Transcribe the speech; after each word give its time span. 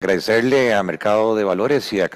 Agradecerle 0.00 0.74
a 0.74 0.82
Mercado 0.84 1.34
de 1.34 1.42
Valores 1.42 1.92
y 1.92 2.00
a 2.00 2.08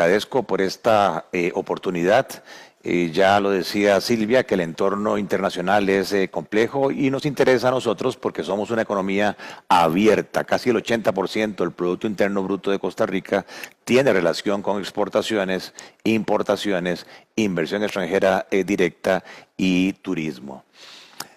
por 0.47 0.61
esta 0.61 1.27
eh, 1.33 1.51
oportunidad. 1.57 2.45
Eh, 2.85 3.11
ya 3.13 3.41
lo 3.41 3.51
decía 3.51 4.01
Silvia, 4.01 4.45
que 4.45 4.55
el 4.55 4.61
entorno 4.61 5.19
internacional 5.19 5.89
es 5.89 6.13
eh, 6.13 6.29
complejo 6.29 6.93
y 6.93 7.11
nos 7.11 7.27
interesa 7.27 7.69
a 7.69 7.71
nosotros 7.73 8.17
porque 8.17 8.45
somos 8.45 8.71
una 8.71 8.83
economía 8.83 9.37
abierta. 9.69 10.45
Casi 10.45 10.71
el 10.71 10.77
80% 10.77 11.57
del 11.57 11.73
Producto 11.73 12.07
Interno 12.07 12.45
Bruto 12.45 12.71
de 12.71 12.79
Costa 12.79 13.05
Rica 13.05 13.45
tiene 13.83 14.13
relación 14.13 14.63
con 14.63 14.79
exportaciones, 14.79 15.75
importaciones, 16.05 17.05
inversión 17.35 17.83
extranjera 17.83 18.47
directa 18.65 19.25
y 19.57 19.95
turismo. 19.95 20.65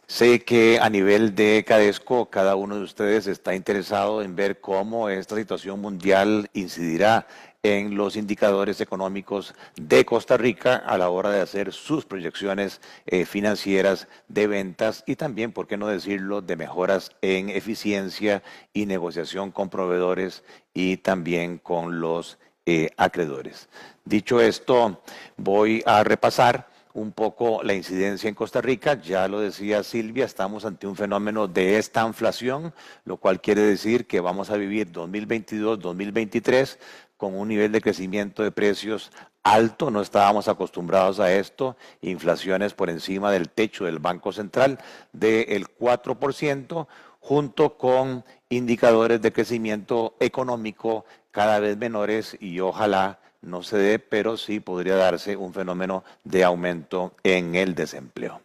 Sé 0.07 0.41
que 0.43 0.77
a 0.79 0.87
nivel 0.89 1.33
de 1.33 1.65
Cadesco, 1.67 2.29
cada 2.29 2.55
uno 2.55 2.75
de 2.75 2.83
ustedes 2.83 3.25
está 3.25 3.55
interesado 3.55 4.21
en 4.21 4.35
ver 4.35 4.61
cómo 4.61 5.09
esta 5.09 5.35
situación 5.35 5.81
mundial 5.81 6.47
incidirá 6.53 7.25
en 7.63 7.95
los 7.95 8.15
indicadores 8.15 8.79
económicos 8.81 9.55
de 9.75 10.05
Costa 10.05 10.37
Rica 10.37 10.75
a 10.75 10.99
la 10.99 11.09
hora 11.09 11.31
de 11.31 11.41
hacer 11.41 11.73
sus 11.73 12.05
proyecciones 12.05 12.81
eh, 13.07 13.25
financieras 13.25 14.07
de 14.27 14.45
ventas 14.45 15.03
y 15.07 15.15
también, 15.15 15.51
por 15.51 15.65
qué 15.65 15.75
no 15.75 15.87
decirlo, 15.87 16.43
de 16.43 16.55
mejoras 16.55 17.09
en 17.23 17.49
eficiencia 17.49 18.43
y 18.73 18.85
negociación 18.85 19.49
con 19.49 19.71
proveedores 19.71 20.43
y 20.75 20.97
también 20.97 21.57
con 21.57 21.99
los 21.99 22.37
eh, 22.67 22.91
acreedores. 22.97 23.69
Dicho 24.03 24.39
esto, 24.39 25.01
voy 25.35 25.81
a 25.87 26.03
repasar 26.03 26.74
un 26.95 27.11
poco 27.11 27.61
la 27.61 27.73
incidencia 27.73 28.29
en 28.29 28.35
Costa 28.35 28.61
Rica. 28.61 28.99
Ya 29.01 29.27
lo 29.27 29.41
decía 29.41 29.83
Silvia, 29.83 30.25
estamos 30.25 30.65
ante 30.65 30.87
un 30.87 30.95
fenómeno 30.95 31.47
de 31.47 31.77
esta 31.77 32.07
inflación, 32.07 32.73
lo 33.03 33.17
cual 33.17 33.41
quiere 33.41 33.61
decir 33.61 34.07
que 34.07 34.21
vamos 34.21 34.49
a 34.49 34.57
vivir 34.57 34.91
2022-2023 34.91 36.77
con 37.17 37.35
un 37.35 37.49
nivel 37.49 37.71
de 37.73 37.81
crecimiento 37.81 38.43
de 38.43 38.51
precios 38.51 39.11
alto, 39.43 39.91
no 39.91 40.01
estábamos 40.01 40.47
acostumbrados 40.47 41.19
a 41.19 41.33
esto, 41.33 41.75
inflaciones 42.01 42.73
por 42.73 42.89
encima 42.89 43.29
del 43.31 43.49
techo 43.49 43.85
del 43.85 43.99
Banco 43.99 44.31
Central 44.31 44.79
del 45.11 45.67
4%, 45.67 46.87
junto 47.19 47.77
con 47.77 48.23
indicadores 48.49 49.21
de 49.21 49.33
crecimiento 49.33 50.15
económico 50.19 51.05
cada 51.31 51.59
vez 51.59 51.77
menores 51.77 52.37
y 52.39 52.59
ojalá 52.61 53.19
no 53.45 53.63
se 53.63 53.77
dé, 53.77 53.99
pero 53.99 54.37
sí 54.37 54.59
podría 54.59 54.95
darse 54.95 55.35
un 55.35 55.53
fenómeno 55.53 56.03
de 56.23 56.43
aumento 56.43 57.15
en 57.23 57.55
el 57.55 57.75
desempleo. 57.75 58.41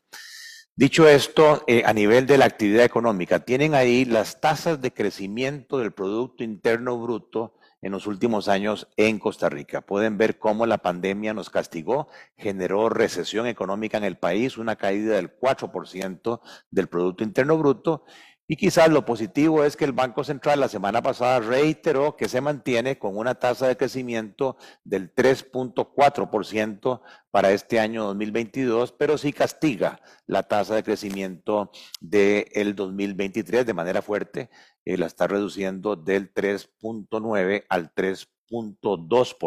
Dicho 0.77 1.07
esto, 1.09 1.65
eh, 1.67 1.83
a 1.85 1.93
nivel 1.93 2.27
de 2.27 2.39
la 2.39 2.47
actividad 2.47 2.85
económica, 2.85 3.41
tienen 3.41 3.75
ahí 3.75 4.05
las 4.05 4.41
tasas 4.41 4.81
de 4.81 4.93
crecimiento 4.93 5.79
del 5.79 5.93
Producto 5.93 6.43
Interno 6.43 6.97
Bruto 6.99 7.55
en 7.83 7.93
los 7.93 8.07
últimos 8.07 8.49
años 8.49 8.89
en 8.97 9.19
Costa 9.19 9.49
Rica. 9.49 9.81
Pueden 9.81 10.19
ver 10.19 10.39
cómo 10.39 10.67
la 10.67 10.79
pandemia 10.79 11.35
nos 11.35 11.51
castigó, 11.51 12.09
generó 12.37 12.89
recesión 12.89 13.47
económica 13.47 13.99
en 13.99 14.05
el 14.05 14.17
país, 14.17 14.59
una 14.59 14.77
caída 14.77 15.17
del 15.17 15.39
4% 15.39 16.41
del 16.71 16.89
Producto 16.89 17.25
Interno 17.25 17.59
Bruto 17.59 18.05
y 18.51 18.57
quizás 18.57 18.89
lo 18.89 19.05
positivo 19.05 19.63
es 19.63 19.77
que 19.77 19.85
el 19.85 19.93
Banco 19.93 20.25
Central 20.25 20.59
la 20.59 20.69
semana 20.69 21.01
pasada 21.01 21.39
reiteró 21.39 22.17
que 22.17 22.29
se 22.29 22.41
mantiene 22.41 22.99
con 22.99 23.17
una 23.17 23.37
tasa 23.37 23.69
de 23.69 23.77
crecimiento 23.77 24.57
del 24.83 25.15
3.4% 25.15 27.01
para 27.31 27.53
este 27.53 27.79
año 27.79 28.07
2022, 28.07 28.91
pero 28.91 29.19
sí 29.19 29.33
castiga 29.33 30.01
la 30.27 30.43
tasa 30.43 30.75
de 30.75 30.83
crecimiento 30.83 31.71
del 32.01 32.75
2023 32.75 33.65
de 33.65 33.73
manera 33.73 34.03
fuerte. 34.03 34.51
Eh, 34.85 34.97
la 34.97 35.07
está 35.07 35.29
reduciendo 35.29 35.95
del 35.95 36.35
3.9 36.35 37.67
al 37.69 37.93
3 37.95 38.29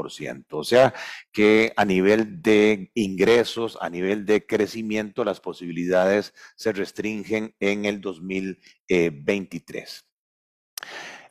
ciento, 0.09 0.57
O 0.57 0.63
sea 0.63 0.93
que 1.31 1.73
a 1.75 1.85
nivel 1.85 2.41
de 2.41 2.91
ingresos, 2.95 3.77
a 3.81 3.89
nivel 3.89 4.25
de 4.25 4.45
crecimiento, 4.45 5.23
las 5.23 5.39
posibilidades 5.39 6.33
se 6.55 6.71
restringen 6.71 7.55
en 7.59 7.85
el 7.85 8.01
2023. 8.01 10.05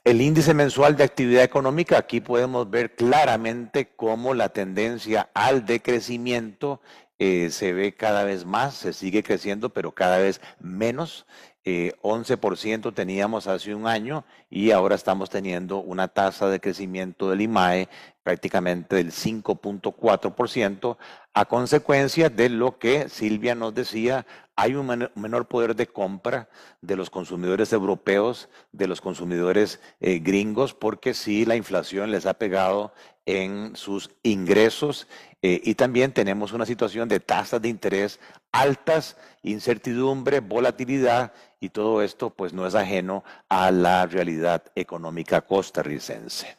El 0.04 0.20
índice 0.20 0.52
mensual 0.52 0.96
de 0.96 1.04
actividad 1.04 1.44
económica, 1.44 1.96
aquí 1.96 2.20
podemos 2.20 2.68
ver 2.68 2.96
claramente 2.96 3.94
cómo 3.94 4.34
la 4.34 4.48
tendencia 4.48 5.30
al 5.32 5.64
decrecimiento 5.64 6.80
eh, 7.20 7.50
se 7.50 7.72
ve 7.72 7.94
cada 7.94 8.24
vez 8.24 8.44
más, 8.44 8.74
se 8.74 8.92
sigue 8.92 9.22
creciendo, 9.22 9.72
pero 9.72 9.92
cada 9.92 10.18
vez 10.18 10.40
menos. 10.58 11.24
11% 11.64 12.88
eh, 12.88 12.92
teníamos 12.92 13.46
hace 13.46 13.74
un 13.74 13.86
año 13.86 14.24
y 14.50 14.72
ahora 14.72 14.94
estamos 14.94 15.30
teniendo 15.30 15.78
una 15.78 16.08
tasa 16.08 16.48
de 16.48 16.60
crecimiento 16.60 17.30
del 17.30 17.42
IMAE 17.42 17.88
prácticamente 18.22 18.96
del 18.96 19.12
5.4% 19.12 20.96
a 21.34 21.44
consecuencia 21.46 22.28
de 22.28 22.48
lo 22.48 22.78
que 22.78 23.08
Silvia 23.08 23.54
nos 23.54 23.74
decía, 23.74 24.26
hay 24.54 24.74
un 24.74 25.08
menor 25.14 25.46
poder 25.46 25.74
de 25.74 25.86
compra 25.86 26.48
de 26.82 26.94
los 26.94 27.08
consumidores 27.08 27.72
europeos, 27.72 28.48
de 28.72 28.86
los 28.86 29.00
consumidores 29.00 29.80
eh, 30.00 30.18
gringos, 30.18 30.74
porque 30.74 31.14
sí 31.14 31.46
la 31.46 31.56
inflación 31.56 32.10
les 32.10 32.26
ha 32.26 32.34
pegado 32.34 32.92
en 33.24 33.74
sus 33.76 34.10
ingresos 34.22 35.06
eh, 35.40 35.60
y 35.64 35.74
también 35.74 36.12
tenemos 36.12 36.52
una 36.52 36.66
situación 36.66 37.08
de 37.08 37.20
tasas 37.20 37.62
de 37.62 37.68
interés 37.68 38.20
altas, 38.52 39.16
incertidumbre, 39.42 40.40
volatilidad 40.40 41.32
y 41.58 41.70
todo 41.70 42.02
esto 42.02 42.30
pues 42.30 42.52
no 42.52 42.66
es 42.66 42.74
ajeno 42.74 43.24
a 43.48 43.70
la 43.70 44.06
realidad 44.06 44.64
económica 44.74 45.40
costarricense. 45.40 46.58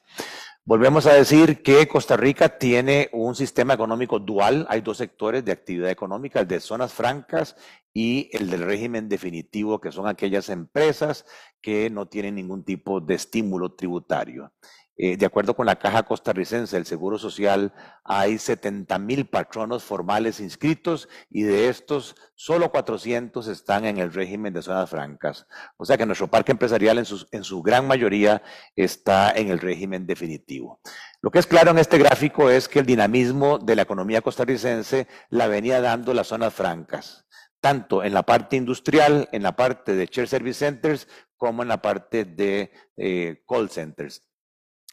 Volvemos 0.66 1.06
a 1.08 1.14
decir 1.14 1.62
que 1.62 1.90
Costa 1.90 2.16
Rica 2.16 2.58
tiene 2.58 3.10
un 3.12 3.36
sistema 3.36 3.74
económico 3.74 4.18
dual. 4.18 4.66
Hay 4.70 4.80
dos 4.80 4.96
sectores 4.96 5.44
de 5.44 5.52
actividad 5.52 5.90
económica, 5.90 6.40
el 6.40 6.48
de 6.48 6.62
zonas 6.62 6.94
francas 6.94 7.58
y 7.94 8.30
el 8.32 8.50
del 8.50 8.62
régimen 8.62 9.10
definitivo, 9.10 9.82
que 9.82 9.92
son 9.92 10.08
aquellas 10.08 10.48
empresas 10.48 11.26
que 11.62 11.90
no 11.90 12.08
tienen 12.08 12.36
ningún 12.36 12.64
tipo 12.64 13.02
de 13.02 13.16
estímulo 13.16 13.74
tributario. 13.74 14.54
Eh, 14.96 15.18
de 15.18 15.26
acuerdo 15.26 15.56
con 15.56 15.66
la 15.66 15.78
Caja 15.78 16.04
Costarricense 16.04 16.76
del 16.76 16.86
Seguro 16.86 17.18
Social, 17.18 17.74
hay 18.04 18.38
70 18.38 19.00
mil 19.00 19.26
patronos 19.26 19.84
formales 19.84 20.40
inscritos 20.40 21.10
y 21.32 21.42
de 21.44 21.68
estos 21.68 22.16
solo 22.36 22.72
400 22.72 23.48
están 23.48 23.86
en 23.86 23.98
el 23.98 24.14
régimen 24.14 24.54
de 24.54 24.62
zonas 24.62 24.90
francas. 24.92 25.48
O 25.78 25.86
sea 25.86 25.98
que 25.98 26.06
nuestro 26.06 26.30
parque 26.30 26.52
empresarial 26.52 27.00
en 27.00 27.44
su, 27.44 27.64
gran 27.64 27.88
mayoría 27.88 28.44
está 28.76 29.32
en 29.32 29.50
el 29.50 29.60
régimen 29.60 30.06
definitivo. 30.06 30.80
Lo 31.22 31.32
que 31.32 31.40
es 31.40 31.48
claro 31.48 31.72
en 31.72 31.80
este 31.80 31.98
gráfico 31.98 32.52
es 32.52 32.68
que 32.68 32.80
el 32.80 32.86
dinamismo 32.86 33.58
de 33.58 33.76
la 33.76 33.82
economía 33.82 34.22
costarricense 34.22 35.08
la 35.30 35.48
venía 35.48 35.82
dando 35.82 36.14
las 36.14 36.28
zonas 36.28 36.54
francas, 36.54 37.26
tanto 37.62 38.04
en 38.04 38.14
la 38.14 38.24
parte 38.24 38.58
industrial, 38.58 39.28
en 39.32 39.42
la 39.42 39.56
parte 39.56 39.96
de 39.96 40.06
share 40.06 40.28
service 40.28 40.60
centers, 40.60 41.08
como 41.36 41.64
en 41.64 41.70
la 41.70 41.82
parte 41.82 42.26
de 42.26 42.72
eh, 42.96 43.44
call 43.48 43.70
centers. 43.72 44.24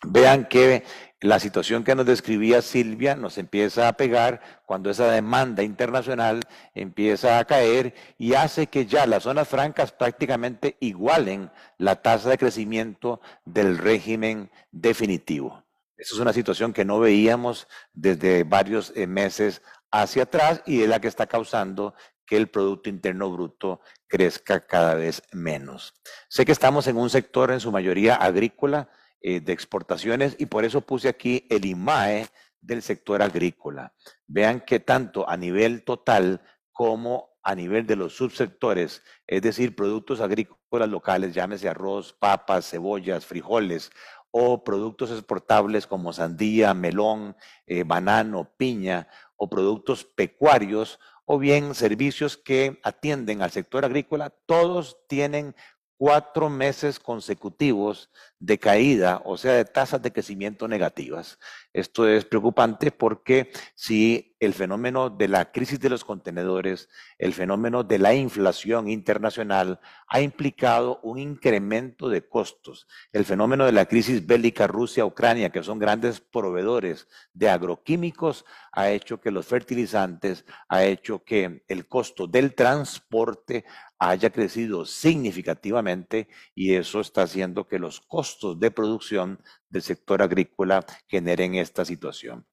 Vean 0.02 0.46
que 0.46 0.84
la 1.20 1.38
situación 1.38 1.84
que 1.84 1.94
nos 1.94 2.06
describía 2.06 2.62
Silvia 2.62 3.14
nos 3.14 3.36
empieza 3.36 3.88
a 3.88 3.92
pegar 3.92 4.40
cuando 4.64 4.88
esa 4.88 5.10
demanda 5.10 5.62
internacional 5.62 6.40
empieza 6.74 7.38
a 7.38 7.44
caer 7.44 7.94
y 8.16 8.32
hace 8.32 8.68
que 8.68 8.86
ya 8.86 9.06
las 9.06 9.24
zonas 9.24 9.46
francas 9.46 9.92
prácticamente 9.92 10.78
igualen 10.80 11.50
la 11.76 11.96
tasa 11.96 12.30
de 12.30 12.38
crecimiento 12.38 13.20
del 13.44 13.76
régimen 13.76 14.50
definitivo. 14.70 15.62
Esa 15.98 16.14
es 16.14 16.20
una 16.20 16.32
situación 16.32 16.72
que 16.72 16.86
no 16.86 16.98
veíamos 16.98 17.68
desde 17.92 18.44
varios 18.44 18.94
eh, 18.96 19.06
meses 19.06 19.60
hacia 19.90 20.22
atrás 20.22 20.62
y 20.64 20.80
es 20.80 20.88
la 20.88 21.00
que 21.00 21.08
está 21.08 21.26
causando 21.26 21.94
que 22.24 22.38
el 22.38 22.48
Producto 22.48 22.88
Interno 22.88 23.30
Bruto 23.30 23.82
crezca 24.06 24.60
cada 24.60 24.94
vez 24.94 25.22
menos. 25.32 25.92
Sé 26.28 26.46
que 26.46 26.52
estamos 26.52 26.86
en 26.86 26.96
un 26.96 27.10
sector 27.10 27.50
en 27.50 27.60
su 27.60 27.70
mayoría 27.70 28.14
agrícola, 28.14 28.88
eh, 29.22 29.40
de 29.40 29.52
exportaciones 29.52 30.36
y 30.38 30.46
por 30.46 30.64
eso 30.64 30.80
puse 30.80 31.08
aquí 31.08 31.46
el 31.50 31.64
IMAE 31.64 32.28
del 32.60 32.82
sector 32.82 33.22
agrícola. 33.22 33.94
Vean 34.26 34.60
que 34.60 34.80
tanto 34.80 35.28
a 35.28 35.36
nivel 35.36 35.84
total 35.84 36.42
como 36.72 37.30
a 37.42 37.54
nivel 37.54 37.86
de 37.86 37.96
los 37.96 38.14
subsectores, 38.14 39.02
es 39.26 39.42
decir, 39.42 39.74
productos 39.74 40.20
agrícolas 40.20 40.88
locales, 40.88 41.34
llámese 41.34 41.68
arroz, 41.68 42.12
papas, 42.12 42.68
cebollas, 42.68 43.24
frijoles, 43.24 43.90
o 44.30 44.62
productos 44.62 45.10
exportables 45.10 45.86
como 45.86 46.12
sandía, 46.12 46.74
melón, 46.74 47.36
eh, 47.66 47.82
banano, 47.84 48.52
piña, 48.56 49.08
o 49.36 49.48
productos 49.48 50.04
pecuarios, 50.04 51.00
o 51.24 51.38
bien 51.38 51.74
servicios 51.74 52.36
que 52.36 52.80
atienden 52.82 53.42
al 53.42 53.50
sector 53.50 53.84
agrícola, 53.84 54.30
todos 54.46 54.98
tienen 55.08 55.54
cuatro 56.00 56.48
meses 56.48 56.98
consecutivos 56.98 58.08
de 58.38 58.58
caída, 58.58 59.20
o 59.26 59.36
sea, 59.36 59.52
de 59.52 59.66
tasas 59.66 60.00
de 60.00 60.10
crecimiento 60.10 60.66
negativas. 60.66 61.38
Esto 61.74 62.08
es 62.08 62.24
preocupante 62.24 62.90
porque 62.90 63.52
si 63.74 64.29
el 64.40 64.54
fenómeno 64.54 65.10
de 65.10 65.28
la 65.28 65.52
crisis 65.52 65.78
de 65.80 65.90
los 65.90 66.02
contenedores, 66.02 66.88
el 67.18 67.34
fenómeno 67.34 67.84
de 67.84 67.98
la 67.98 68.14
inflación 68.14 68.88
internacional 68.88 69.80
ha 70.08 70.22
implicado 70.22 70.98
un 71.02 71.18
incremento 71.18 72.08
de 72.08 72.26
costos. 72.26 72.88
El 73.12 73.26
fenómeno 73.26 73.66
de 73.66 73.72
la 73.72 73.84
crisis 73.84 74.26
bélica 74.26 74.66
Rusia-Ucrania, 74.66 75.50
que 75.50 75.62
son 75.62 75.78
grandes 75.78 76.20
proveedores 76.20 77.06
de 77.34 77.50
agroquímicos, 77.50 78.46
ha 78.72 78.90
hecho 78.90 79.20
que 79.20 79.30
los 79.30 79.46
fertilizantes, 79.46 80.46
ha 80.70 80.84
hecho 80.84 81.22
que 81.22 81.62
el 81.68 81.86
costo 81.86 82.26
del 82.26 82.54
transporte 82.54 83.66
haya 83.98 84.30
crecido 84.30 84.86
significativamente 84.86 86.28
y 86.54 86.74
eso 86.74 87.00
está 87.00 87.22
haciendo 87.22 87.68
que 87.68 87.78
los 87.78 88.00
costos 88.00 88.58
de 88.58 88.70
producción 88.70 89.42
del 89.68 89.82
sector 89.82 90.22
agrícola 90.22 90.86
generen 91.06 91.56
esta 91.56 91.84
situación. 91.84 92.46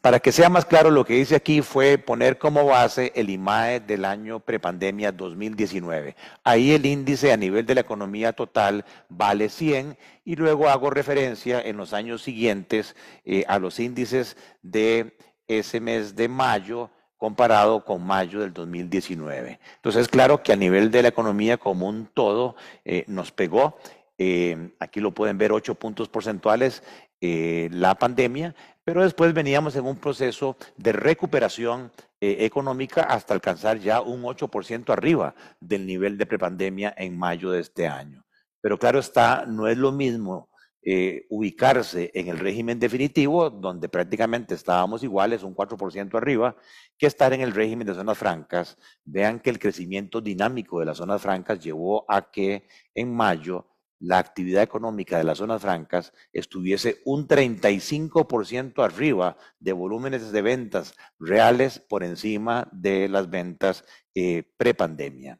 Para 0.00 0.20
que 0.20 0.32
sea 0.32 0.48
más 0.48 0.64
claro, 0.64 0.90
lo 0.90 1.04
que 1.04 1.18
hice 1.18 1.36
aquí 1.36 1.60
fue 1.60 1.98
poner 1.98 2.38
como 2.38 2.64
base 2.64 3.12
el 3.14 3.30
IMAE 3.30 3.80
del 3.80 4.04
año 4.04 4.40
prepandemia 4.40 5.12
2019. 5.12 6.16
Ahí 6.44 6.72
el 6.72 6.86
índice 6.86 7.32
a 7.32 7.36
nivel 7.36 7.66
de 7.66 7.74
la 7.74 7.82
economía 7.82 8.32
total 8.32 8.84
vale 9.08 9.48
100 9.48 9.98
y 10.24 10.36
luego 10.36 10.68
hago 10.68 10.90
referencia 10.90 11.60
en 11.60 11.76
los 11.76 11.92
años 11.92 12.22
siguientes 12.22 12.96
eh, 13.24 13.44
a 13.48 13.58
los 13.58 13.78
índices 13.80 14.36
de 14.62 15.16
ese 15.46 15.80
mes 15.80 16.16
de 16.16 16.28
mayo 16.28 16.90
comparado 17.18 17.84
con 17.84 18.04
mayo 18.04 18.40
del 18.40 18.52
2019. 18.52 19.60
Entonces, 19.76 20.08
claro 20.08 20.42
que 20.42 20.52
a 20.52 20.56
nivel 20.56 20.90
de 20.90 21.02
la 21.02 21.08
economía 21.08 21.58
como 21.58 21.88
un 21.88 22.06
todo 22.06 22.56
eh, 22.84 23.04
nos 23.06 23.30
pegó. 23.30 23.78
Eh, 24.18 24.70
aquí 24.78 25.00
lo 25.00 25.12
pueden 25.12 25.38
ver, 25.38 25.52
ocho 25.52 25.74
puntos 25.74 26.08
porcentuales 26.08 26.82
la 27.24 27.94
pandemia, 27.94 28.56
pero 28.84 29.02
después 29.02 29.32
veníamos 29.32 29.76
en 29.76 29.86
un 29.86 29.96
proceso 29.96 30.56
de 30.76 30.92
recuperación 30.92 31.92
eh, 32.20 32.38
económica 32.40 33.02
hasta 33.02 33.34
alcanzar 33.34 33.78
ya 33.78 34.00
un 34.00 34.22
8% 34.22 34.92
arriba 34.92 35.34
del 35.60 35.86
nivel 35.86 36.18
de 36.18 36.26
prepandemia 36.26 36.94
en 36.96 37.16
mayo 37.16 37.50
de 37.50 37.60
este 37.60 37.86
año. 37.86 38.24
Pero 38.60 38.78
claro 38.78 38.98
está, 38.98 39.44
no 39.46 39.68
es 39.68 39.76
lo 39.78 39.92
mismo 39.92 40.50
eh, 40.84 41.26
ubicarse 41.30 42.10
en 42.12 42.26
el 42.26 42.40
régimen 42.40 42.80
definitivo, 42.80 43.50
donde 43.50 43.88
prácticamente 43.88 44.54
estábamos 44.54 45.04
iguales, 45.04 45.44
un 45.44 45.54
4% 45.54 46.16
arriba, 46.16 46.56
que 46.98 47.06
estar 47.06 47.32
en 47.32 47.40
el 47.40 47.52
régimen 47.52 47.86
de 47.86 47.94
zonas 47.94 48.18
francas. 48.18 48.76
Vean 49.04 49.38
que 49.38 49.50
el 49.50 49.60
crecimiento 49.60 50.20
dinámico 50.20 50.80
de 50.80 50.86
las 50.86 50.96
zonas 50.96 51.22
francas 51.22 51.60
llevó 51.60 52.04
a 52.08 52.32
que 52.32 52.66
en 52.96 53.14
mayo 53.14 53.71
la 54.02 54.18
actividad 54.18 54.64
económica 54.64 55.16
de 55.16 55.24
las 55.24 55.38
zonas 55.38 55.62
francas 55.62 56.12
estuviese 56.32 57.00
un 57.04 57.28
35% 57.28 58.84
arriba 58.84 59.36
de 59.60 59.72
volúmenes 59.72 60.32
de 60.32 60.42
ventas 60.42 60.94
reales 61.20 61.78
por 61.78 62.02
encima 62.02 62.68
de 62.72 63.08
las 63.08 63.30
ventas 63.30 63.84
eh, 64.14 64.42
prepandemia. 64.56 65.38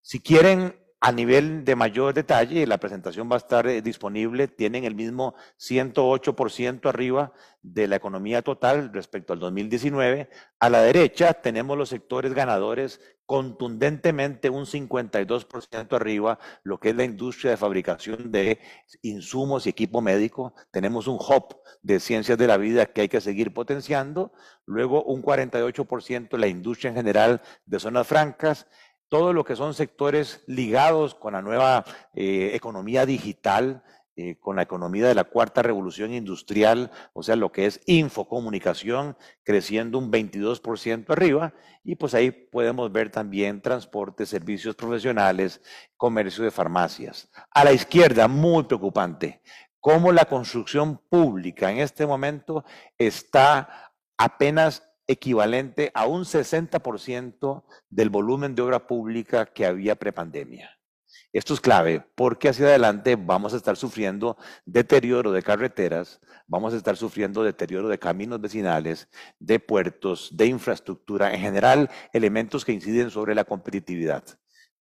Si 0.00 0.20
quieren 0.20 0.76
a 1.00 1.12
nivel 1.12 1.64
de 1.64 1.76
mayor 1.76 2.14
detalle, 2.14 2.66
la 2.66 2.78
presentación 2.78 3.30
va 3.30 3.34
a 3.34 3.38
estar 3.38 3.66
eh, 3.66 3.82
disponible, 3.82 4.48
tienen 4.48 4.84
el 4.84 4.94
mismo 4.94 5.34
108% 5.58 6.88
arriba 6.88 7.32
de 7.62 7.86
la 7.86 7.96
economía 7.96 8.42
total 8.42 8.92
respecto 8.92 9.32
al 9.32 9.38
2019. 9.38 10.30
A 10.58 10.70
la 10.70 10.80
derecha 10.80 11.34
tenemos 11.34 11.76
los 11.76 11.90
sectores 11.90 12.32
ganadores 12.32 13.00
contundentemente 13.26 14.48
un 14.48 14.66
52% 14.66 15.92
arriba, 15.96 16.38
lo 16.62 16.78
que 16.78 16.90
es 16.90 16.96
la 16.96 17.04
industria 17.04 17.50
de 17.50 17.56
fabricación 17.56 18.30
de 18.30 18.60
insumos 19.02 19.66
y 19.66 19.70
equipo 19.70 20.00
médico. 20.00 20.54
Tenemos 20.70 21.08
un 21.08 21.16
hub 21.16 21.56
de 21.82 21.98
ciencias 21.98 22.38
de 22.38 22.46
la 22.46 22.56
vida 22.56 22.86
que 22.86 23.02
hay 23.02 23.08
que 23.08 23.20
seguir 23.20 23.52
potenciando. 23.52 24.32
Luego 24.64 25.02
un 25.02 25.22
48% 25.22 26.38
la 26.38 26.46
industria 26.46 26.90
en 26.90 26.96
general 26.96 27.42
de 27.66 27.80
zonas 27.80 28.06
francas 28.06 28.66
todo 29.08 29.32
lo 29.32 29.44
que 29.44 29.56
son 29.56 29.74
sectores 29.74 30.42
ligados 30.46 31.14
con 31.14 31.34
la 31.34 31.42
nueva 31.42 31.84
eh, 32.14 32.50
economía 32.54 33.06
digital, 33.06 33.82
eh, 34.18 34.38
con 34.40 34.56
la 34.56 34.62
economía 34.62 35.06
de 35.06 35.14
la 35.14 35.24
cuarta 35.24 35.60
revolución 35.60 36.14
industrial, 36.14 36.90
o 37.12 37.22
sea, 37.22 37.36
lo 37.36 37.52
que 37.52 37.66
es 37.66 37.82
infocomunicación, 37.84 39.14
creciendo 39.42 39.98
un 39.98 40.10
22% 40.10 41.10
arriba, 41.10 41.52
y 41.84 41.96
pues 41.96 42.14
ahí 42.14 42.30
podemos 42.30 42.90
ver 42.90 43.10
también 43.10 43.60
transporte, 43.60 44.24
servicios 44.24 44.74
profesionales, 44.74 45.60
comercio 45.98 46.44
de 46.44 46.50
farmacias. 46.50 47.28
A 47.50 47.62
la 47.62 47.74
izquierda, 47.74 48.26
muy 48.26 48.64
preocupante, 48.64 49.42
cómo 49.80 50.10
la 50.10 50.24
construcción 50.24 50.98
pública 51.10 51.70
en 51.70 51.78
este 51.78 52.06
momento 52.06 52.64
está 52.96 53.92
apenas 54.16 54.82
equivalente 55.06 55.90
a 55.94 56.06
un 56.06 56.24
60% 56.24 57.64
del 57.90 58.10
volumen 58.10 58.54
de 58.54 58.62
obra 58.62 58.86
pública 58.86 59.46
que 59.46 59.66
había 59.66 59.96
prepandemia. 59.96 60.76
Esto 61.32 61.54
es 61.54 61.60
clave 61.60 62.04
porque 62.14 62.48
hacia 62.48 62.66
adelante 62.66 63.16
vamos 63.16 63.52
a 63.52 63.56
estar 63.56 63.76
sufriendo 63.76 64.36
deterioro 64.64 65.32
de 65.32 65.42
carreteras, 65.42 66.20
vamos 66.46 66.72
a 66.72 66.76
estar 66.76 66.96
sufriendo 66.96 67.42
deterioro 67.42 67.88
de 67.88 67.98
caminos 67.98 68.40
vecinales, 68.40 69.08
de 69.38 69.60
puertos, 69.60 70.30
de 70.36 70.46
infraestructura, 70.46 71.34
en 71.34 71.40
general 71.40 71.90
elementos 72.12 72.64
que 72.64 72.72
inciden 72.72 73.10
sobre 73.10 73.34
la 73.34 73.44
competitividad. 73.44 74.24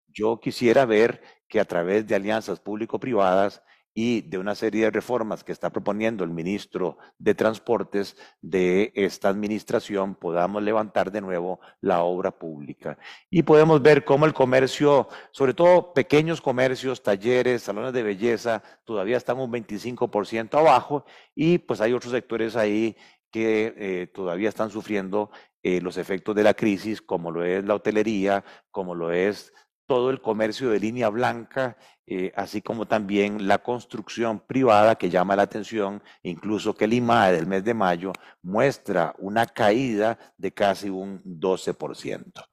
Yo 0.07 0.39
quisiera 0.39 0.85
ver 0.85 1.21
que 1.47 1.59
a 1.59 1.65
través 1.65 2.05
de 2.05 2.15
alianzas 2.15 2.59
público-privadas 2.59 3.63
y 3.93 4.21
de 4.21 4.37
una 4.37 4.55
serie 4.55 4.85
de 4.85 4.91
reformas 4.91 5.43
que 5.43 5.51
está 5.51 5.69
proponiendo 5.69 6.23
el 6.23 6.29
ministro 6.29 6.97
de 7.19 7.35
Transportes 7.35 8.15
de 8.41 8.91
esta 8.95 9.29
administración 9.29 10.15
podamos 10.15 10.63
levantar 10.63 11.11
de 11.11 11.21
nuevo 11.21 11.59
la 11.81 12.03
obra 12.03 12.31
pública. 12.31 12.97
Y 13.29 13.43
podemos 13.43 13.81
ver 13.81 14.05
cómo 14.05 14.25
el 14.25 14.33
comercio, 14.33 15.09
sobre 15.31 15.53
todo 15.53 15.93
pequeños 15.93 16.41
comercios, 16.41 17.03
talleres, 17.03 17.63
salones 17.63 17.93
de 17.93 18.03
belleza, 18.03 18.63
todavía 18.85 19.17
están 19.17 19.39
un 19.39 19.51
25% 19.51 20.57
abajo 20.57 21.05
y 21.35 21.57
pues 21.57 21.81
hay 21.81 21.93
otros 21.93 22.13
sectores 22.13 22.55
ahí 22.55 22.95
que 23.29 23.73
eh, 23.77 24.07
todavía 24.07 24.49
están 24.49 24.69
sufriendo 24.69 25.31
eh, 25.63 25.79
los 25.79 25.97
efectos 25.97 26.35
de 26.35 26.43
la 26.43 26.53
crisis, 26.53 27.01
como 27.01 27.31
lo 27.31 27.43
es 27.45 27.63
la 27.63 27.75
hotelería, 27.75 28.43
como 28.71 28.95
lo 28.95 29.11
es 29.11 29.53
todo 29.85 30.09
el 30.09 30.21
comercio 30.21 30.69
de 30.69 30.79
línea 30.79 31.09
blanca, 31.09 31.77
eh, 32.07 32.31
así 32.35 32.61
como 32.61 32.87
también 32.87 33.47
la 33.47 33.59
construcción 33.59 34.39
privada 34.39 34.95
que 34.95 35.09
llama 35.09 35.35
la 35.35 35.43
atención, 35.43 36.01
incluso 36.23 36.75
que 36.75 36.85
el 36.85 36.93
IMAE 36.93 37.33
del 37.33 37.47
mes 37.47 37.63
de 37.63 37.73
mayo 37.73 38.13
muestra 38.41 39.15
una 39.19 39.45
caída 39.45 40.17
de 40.37 40.51
casi 40.51 40.89
un 40.89 41.23
12%. 41.23 42.45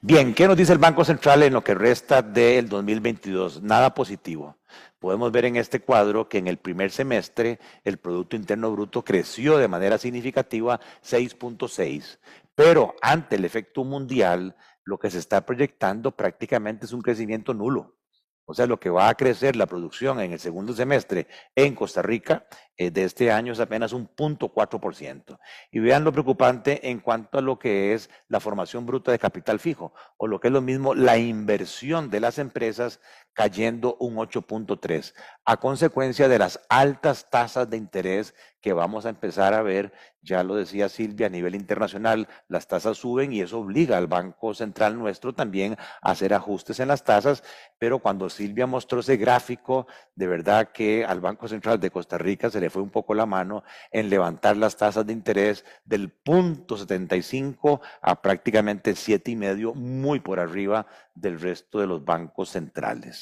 Bien, 0.00 0.34
¿qué 0.34 0.48
nos 0.48 0.56
dice 0.56 0.72
el 0.72 0.78
Banco 0.78 1.04
Central 1.04 1.44
en 1.44 1.52
lo 1.52 1.62
que 1.62 1.74
resta 1.74 2.22
del 2.22 2.68
2022? 2.68 3.62
Nada 3.62 3.94
positivo. 3.94 4.56
Podemos 4.98 5.30
ver 5.30 5.44
en 5.44 5.56
este 5.56 5.80
cuadro 5.80 6.28
que 6.28 6.38
en 6.38 6.48
el 6.48 6.58
primer 6.58 6.90
semestre 6.90 7.58
el 7.84 7.98
Producto 7.98 8.34
Interno 8.34 8.72
Bruto 8.72 9.04
creció 9.04 9.58
de 9.58 9.68
manera 9.68 9.98
significativa 9.98 10.80
6.6, 11.04 12.18
pero 12.54 12.94
ante 13.00 13.36
el 13.36 13.44
efecto 13.44 13.84
mundial, 13.84 14.56
lo 14.84 14.98
que 14.98 15.10
se 15.10 15.18
está 15.18 15.44
proyectando 15.46 16.16
prácticamente 16.16 16.86
es 16.86 16.92
un 16.92 17.02
crecimiento 17.02 17.54
nulo. 17.54 17.96
O 18.44 18.54
sea, 18.54 18.66
lo 18.66 18.80
que 18.80 18.90
va 18.90 19.08
a 19.08 19.14
crecer 19.14 19.54
la 19.54 19.66
producción 19.66 20.20
en 20.20 20.32
el 20.32 20.40
segundo 20.40 20.72
semestre 20.72 21.28
en 21.54 21.76
Costa 21.76 22.02
Rica 22.02 22.44
eh, 22.76 22.90
de 22.90 23.04
este 23.04 23.30
año 23.30 23.52
es 23.52 23.60
apenas 23.60 23.92
un 23.92 24.08
0.4%. 24.08 25.38
Y 25.70 25.78
vean 25.78 26.02
lo 26.02 26.12
preocupante 26.12 26.90
en 26.90 26.98
cuanto 26.98 27.38
a 27.38 27.40
lo 27.40 27.58
que 27.58 27.94
es 27.94 28.10
la 28.28 28.40
formación 28.40 28.84
bruta 28.84 29.12
de 29.12 29.20
capital 29.20 29.60
fijo, 29.60 29.94
o 30.16 30.26
lo 30.26 30.40
que 30.40 30.48
es 30.48 30.52
lo 30.52 30.60
mismo, 30.60 30.92
la 30.94 31.18
inversión 31.18 32.10
de 32.10 32.18
las 32.18 32.38
empresas 32.38 33.00
cayendo 33.34 33.96
un 33.98 34.16
8.3, 34.16 35.14
a 35.44 35.56
consecuencia 35.56 36.28
de 36.28 36.38
las 36.38 36.60
altas 36.68 37.30
tasas 37.30 37.68
de 37.68 37.76
interés 37.76 38.34
que 38.60 38.72
vamos 38.72 39.06
a 39.06 39.08
empezar 39.08 39.54
a 39.54 39.62
ver, 39.62 39.92
ya 40.22 40.44
lo 40.44 40.54
decía 40.54 40.88
Silvia, 40.88 41.26
a 41.26 41.30
nivel 41.30 41.56
internacional, 41.56 42.28
las 42.48 42.68
tasas 42.68 42.96
suben 42.96 43.32
y 43.32 43.40
eso 43.40 43.58
obliga 43.58 43.96
al 43.96 44.06
Banco 44.06 44.54
Central 44.54 44.96
nuestro 44.96 45.34
también 45.34 45.76
a 46.00 46.12
hacer 46.12 46.32
ajustes 46.32 46.78
en 46.78 46.88
las 46.88 47.02
tasas, 47.02 47.42
pero 47.78 47.98
cuando 47.98 48.30
Silvia 48.30 48.68
mostró 48.68 49.00
ese 49.00 49.16
gráfico, 49.16 49.88
de 50.14 50.28
verdad 50.28 50.70
que 50.70 51.04
al 51.04 51.20
Banco 51.20 51.48
Central 51.48 51.80
de 51.80 51.90
Costa 51.90 52.18
Rica 52.18 52.50
se 52.50 52.60
le 52.60 52.70
fue 52.70 52.82
un 52.82 52.90
poco 52.90 53.14
la 53.14 53.26
mano 53.26 53.64
en 53.90 54.08
levantar 54.10 54.56
las 54.56 54.76
tasas 54.76 55.04
de 55.06 55.12
interés 55.12 55.64
del 55.84 56.10
punto 56.10 56.76
75 56.76 57.80
a 58.00 58.22
prácticamente 58.22 58.94
siete 58.94 59.32
y 59.32 59.36
medio, 59.36 59.74
muy 59.74 60.20
por 60.20 60.38
arriba 60.38 60.86
del 61.14 61.40
resto 61.40 61.80
de 61.80 61.86
los 61.86 62.04
bancos 62.04 62.50
centrales. 62.50 63.21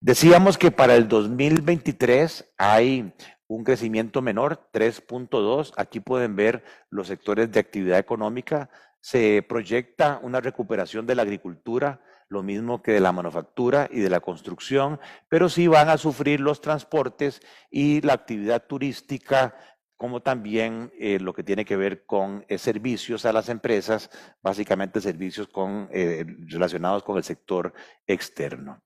Decíamos 0.00 0.58
que 0.58 0.70
para 0.70 0.96
el 0.96 1.06
2023 1.06 2.54
hay 2.58 3.12
un 3.46 3.64
crecimiento 3.64 4.22
menor, 4.22 4.68
3.2. 4.72 5.72
Aquí 5.76 6.00
pueden 6.00 6.34
ver 6.34 6.64
los 6.90 7.06
sectores 7.06 7.52
de 7.52 7.60
actividad 7.60 7.98
económica. 7.98 8.70
Se 9.00 9.44
proyecta 9.48 10.18
una 10.22 10.40
recuperación 10.40 11.06
de 11.06 11.14
la 11.14 11.22
agricultura, 11.22 12.00
lo 12.28 12.42
mismo 12.42 12.82
que 12.82 12.92
de 12.92 13.00
la 13.00 13.12
manufactura 13.12 13.88
y 13.92 14.00
de 14.00 14.10
la 14.10 14.20
construcción, 14.20 14.98
pero 15.28 15.48
sí 15.48 15.66
van 15.68 15.88
a 15.88 15.98
sufrir 15.98 16.40
los 16.40 16.60
transportes 16.60 17.40
y 17.70 18.00
la 18.00 18.14
actividad 18.14 18.66
turística 18.66 19.54
como 20.02 20.20
también 20.20 20.92
eh, 20.98 21.20
lo 21.20 21.32
que 21.32 21.44
tiene 21.44 21.64
que 21.64 21.76
ver 21.76 22.04
con 22.06 22.44
eh, 22.48 22.58
servicios 22.58 23.24
a 23.24 23.32
las 23.32 23.48
empresas, 23.48 24.10
básicamente 24.42 25.00
servicios 25.00 25.46
con, 25.46 25.88
eh, 25.92 26.24
relacionados 26.48 27.04
con 27.04 27.18
el 27.18 27.22
sector 27.22 27.72
externo. 28.04 28.82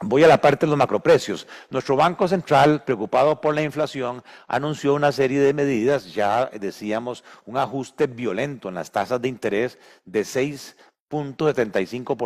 Voy 0.00 0.24
a 0.24 0.28
la 0.28 0.40
parte 0.40 0.66
de 0.66 0.70
los 0.70 0.78
macroprecios. 0.78 1.46
Nuestro 1.70 1.94
Banco 1.96 2.26
Central, 2.26 2.82
preocupado 2.84 3.40
por 3.40 3.54
la 3.54 3.62
inflación, 3.62 4.24
anunció 4.48 4.94
una 4.94 5.12
serie 5.12 5.40
de 5.40 5.54
medidas, 5.54 6.12
ya 6.12 6.46
decíamos, 6.46 7.22
un 7.46 7.58
ajuste 7.58 8.08
violento 8.08 8.68
en 8.68 8.74
las 8.74 8.90
tasas 8.90 9.22
de 9.22 9.28
interés 9.28 9.78
de 10.04 10.24
6 10.24 10.76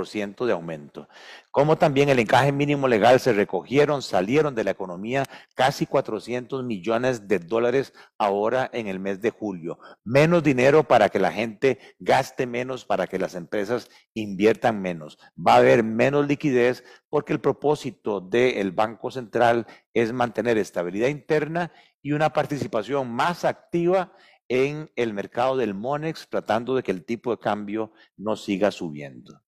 ciento 0.07 0.47
de 0.47 0.53
aumento. 0.53 1.09
Como 1.51 1.77
también 1.77 2.09
el 2.09 2.19
encaje 2.19 2.53
mínimo 2.53 2.89
legal 2.89 3.21
se 3.21 3.33
recogieron, 3.33 4.03
salieron 4.03 4.55
de 4.55 4.65
la 4.65 4.71
economía 4.71 5.25
casi 5.55 5.87
400 5.87 6.65
millones 6.65 7.27
de 7.27 7.39
dólares 7.39 7.93
ahora 8.17 8.71
en 8.73 8.87
el 8.87 9.01
mes 9.01 9.21
de 9.21 9.31
julio. 9.31 9.79
Menos 10.05 10.43
dinero 10.43 10.85
para 10.85 11.09
que 11.09 11.19
la 11.19 11.33
gente 11.33 11.79
gaste 11.99 12.47
menos, 12.47 12.85
para 12.85 13.07
que 13.07 13.19
las 13.19 13.35
empresas 13.35 13.89
inviertan 14.15 14.81
menos. 14.81 15.19
Va 15.37 15.55
a 15.55 15.59
haber 15.59 15.83
menos 15.83 16.27
liquidez 16.27 16.85
porque 17.11 17.33
el 17.33 17.41
propósito 17.41 18.21
del 18.21 18.73
Banco 18.73 19.11
Central 19.11 19.67
es 19.95 20.13
mantener 20.13 20.59
estabilidad 20.59 21.09
interna 21.09 21.73
y 22.03 22.13
una 22.13 22.33
participación 22.33 23.11
más 23.11 23.45
activa 23.45 24.13
en 24.49 24.91
el 24.97 25.13
mercado 25.13 25.57
del 25.57 25.75
MONEX, 25.75 26.29
tratando 26.29 26.75
de 26.75 26.83
que 26.83 26.91
el 26.91 27.05
tipo 27.05 27.31
de 27.31 27.39
cambio 27.39 27.93
no 28.17 28.37
siga 28.37 28.71
subiendo. 28.71 29.43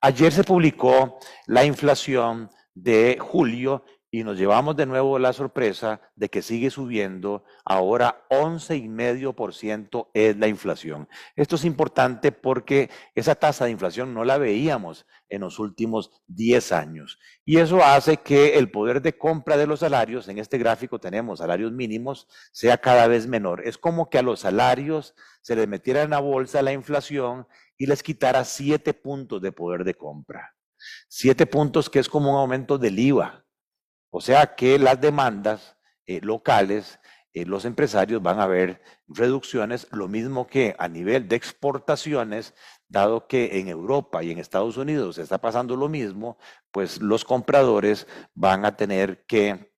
Ayer 0.00 0.32
se 0.32 0.44
publicó 0.44 1.18
la 1.46 1.64
inflación 1.64 2.50
de 2.74 3.18
julio 3.20 3.84
y 4.14 4.22
nos 4.22 4.38
llevamos 4.38 4.76
de 4.76 4.86
nuevo 4.86 5.18
la 5.18 5.32
sorpresa 5.32 6.00
de 6.14 6.28
que 6.28 6.40
sigue 6.40 6.70
subiendo. 6.70 7.42
Ahora 7.64 8.24
11,5% 8.30 10.10
es 10.14 10.36
la 10.36 10.46
inflación. 10.46 11.08
Esto 11.34 11.56
es 11.56 11.64
importante 11.64 12.30
porque 12.30 12.90
esa 13.16 13.34
tasa 13.34 13.64
de 13.64 13.72
inflación 13.72 14.14
no 14.14 14.24
la 14.24 14.38
veíamos 14.38 15.04
en 15.28 15.40
los 15.40 15.58
últimos 15.58 16.12
10 16.28 16.70
años. 16.70 17.18
Y 17.44 17.58
eso 17.58 17.82
hace 17.82 18.18
que 18.18 18.56
el 18.56 18.70
poder 18.70 19.02
de 19.02 19.18
compra 19.18 19.56
de 19.56 19.66
los 19.66 19.80
salarios, 19.80 20.28
en 20.28 20.38
este 20.38 20.58
gráfico 20.58 21.00
tenemos 21.00 21.40
salarios 21.40 21.72
mínimos, 21.72 22.28
sea 22.52 22.78
cada 22.78 23.08
vez 23.08 23.26
menor. 23.26 23.66
Es 23.66 23.78
como 23.78 24.10
que 24.10 24.18
a 24.18 24.22
los 24.22 24.38
salarios 24.38 25.16
se 25.42 25.56
les 25.56 25.66
metiera 25.66 26.02
en 26.02 26.10
la 26.10 26.20
bolsa 26.20 26.62
la 26.62 26.72
inflación 26.72 27.48
y 27.76 27.86
les 27.86 28.04
quitara 28.04 28.44
7 28.44 28.94
puntos 28.94 29.42
de 29.42 29.50
poder 29.50 29.82
de 29.82 29.94
compra. 29.94 30.54
7 31.08 31.46
puntos 31.46 31.90
que 31.90 31.98
es 31.98 32.08
como 32.08 32.30
un 32.30 32.38
aumento 32.38 32.78
del 32.78 32.96
IVA 32.96 33.43
o 34.16 34.20
sea 34.20 34.54
que 34.54 34.78
las 34.78 35.00
demandas 35.00 35.76
eh, 36.06 36.20
locales, 36.22 37.00
eh, 37.32 37.44
los 37.46 37.64
empresarios 37.64 38.22
van 38.22 38.38
a 38.38 38.46
ver 38.46 38.80
reducciones, 39.08 39.88
lo 39.90 40.06
mismo 40.06 40.46
que 40.46 40.76
a 40.78 40.86
nivel 40.86 41.26
de 41.26 41.34
exportaciones, 41.34 42.54
dado 42.86 43.26
que 43.26 43.58
en 43.58 43.66
Europa 43.66 44.22
y 44.22 44.30
en 44.30 44.38
Estados 44.38 44.76
Unidos 44.76 45.18
está 45.18 45.38
pasando 45.38 45.74
lo 45.74 45.88
mismo, 45.88 46.38
pues 46.70 47.02
los 47.02 47.24
compradores 47.24 48.06
van 48.34 48.64
a 48.64 48.76
tener 48.76 49.26
que 49.26 49.74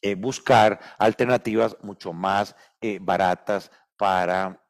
eh, 0.00 0.14
buscar 0.14 0.80
alternativas 0.98 1.76
mucho 1.82 2.14
más 2.14 2.56
baratas 3.02 3.70
para 3.98 4.64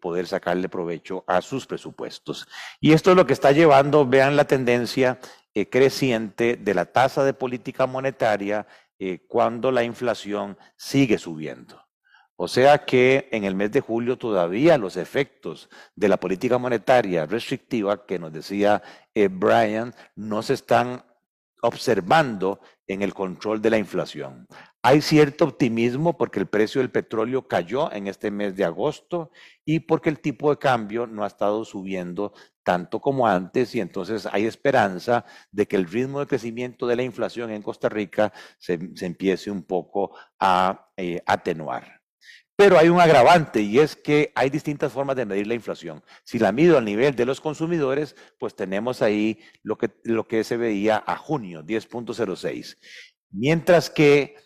poder 0.00 0.26
sacarle 0.26 0.68
provecho 0.68 1.24
a 1.26 1.40
sus 1.40 1.66
presupuestos. 1.66 2.48
Y 2.80 2.92
esto 2.92 3.12
es 3.12 3.16
lo 3.16 3.26
que 3.26 3.32
está 3.32 3.52
llevando, 3.52 4.04
vean 4.04 4.36
la 4.36 4.44
tendencia 4.44 5.20
eh, 5.54 5.68
creciente 5.68 6.56
de 6.56 6.74
la 6.74 6.86
tasa 6.86 7.24
de 7.24 7.34
política 7.34 7.86
monetaria 7.86 8.66
eh, 8.98 9.24
cuando 9.28 9.70
la 9.70 9.82
inflación 9.82 10.56
sigue 10.76 11.18
subiendo. 11.18 11.82
O 12.36 12.48
sea 12.48 12.84
que 12.84 13.28
en 13.30 13.44
el 13.44 13.54
mes 13.54 13.70
de 13.70 13.80
julio 13.80 14.16
todavía 14.16 14.78
los 14.78 14.96
efectos 14.96 15.68
de 15.94 16.08
la 16.08 16.16
política 16.16 16.58
monetaria 16.58 17.26
restrictiva 17.26 18.06
que 18.06 18.18
nos 18.18 18.32
decía 18.32 18.82
eh, 19.14 19.28
Brian 19.28 19.94
no 20.16 20.42
se 20.42 20.54
están 20.54 21.04
observando 21.60 22.60
en 22.86 23.02
el 23.02 23.14
control 23.14 23.62
de 23.62 23.70
la 23.70 23.78
inflación. 23.78 24.46
Hay 24.84 25.00
cierto 25.00 25.44
optimismo 25.44 26.16
porque 26.18 26.40
el 26.40 26.46
precio 26.46 26.80
del 26.80 26.90
petróleo 26.90 27.46
cayó 27.46 27.92
en 27.92 28.08
este 28.08 28.32
mes 28.32 28.56
de 28.56 28.64
agosto 28.64 29.30
y 29.64 29.78
porque 29.78 30.10
el 30.10 30.18
tipo 30.18 30.50
de 30.50 30.58
cambio 30.58 31.06
no 31.06 31.22
ha 31.22 31.28
estado 31.28 31.64
subiendo 31.64 32.32
tanto 32.64 33.00
como 33.00 33.28
antes 33.28 33.76
y 33.76 33.80
entonces 33.80 34.26
hay 34.26 34.44
esperanza 34.44 35.24
de 35.52 35.68
que 35.68 35.76
el 35.76 35.86
ritmo 35.86 36.18
de 36.18 36.26
crecimiento 36.26 36.88
de 36.88 36.96
la 36.96 37.04
inflación 37.04 37.50
en 37.50 37.62
Costa 37.62 37.88
Rica 37.88 38.32
se, 38.58 38.72
empiece 39.02 39.52
un 39.52 39.62
poco 39.62 40.16
a 40.40 40.90
eh, 40.96 41.22
atenuar. 41.26 42.00
Pero 42.56 42.76
hay 42.76 42.88
un 42.88 43.00
agravante 43.00 43.60
y 43.60 43.78
es 43.78 43.94
que 43.94 44.32
hay 44.34 44.50
distintas 44.50 44.92
formas 44.92 45.14
de 45.14 45.26
medir 45.26 45.46
la 45.46 45.54
inflación. 45.54 46.02
Si 46.24 46.40
la 46.40 46.50
mido 46.50 46.76
al 46.76 46.84
nivel 46.84 47.14
de 47.14 47.24
los 47.24 47.40
consumidores, 47.40 48.16
pues 48.38 48.56
tenemos 48.56 49.00
ahí 49.00 49.38
lo 49.62 49.78
que, 49.78 49.90
lo 50.02 50.26
que 50.26 50.42
se 50.42 50.56
veía 50.56 51.02
a 51.06 51.16
junio, 51.16 51.62
10.06. 51.62 52.78
Mientras 53.30 53.88
que 53.88 54.36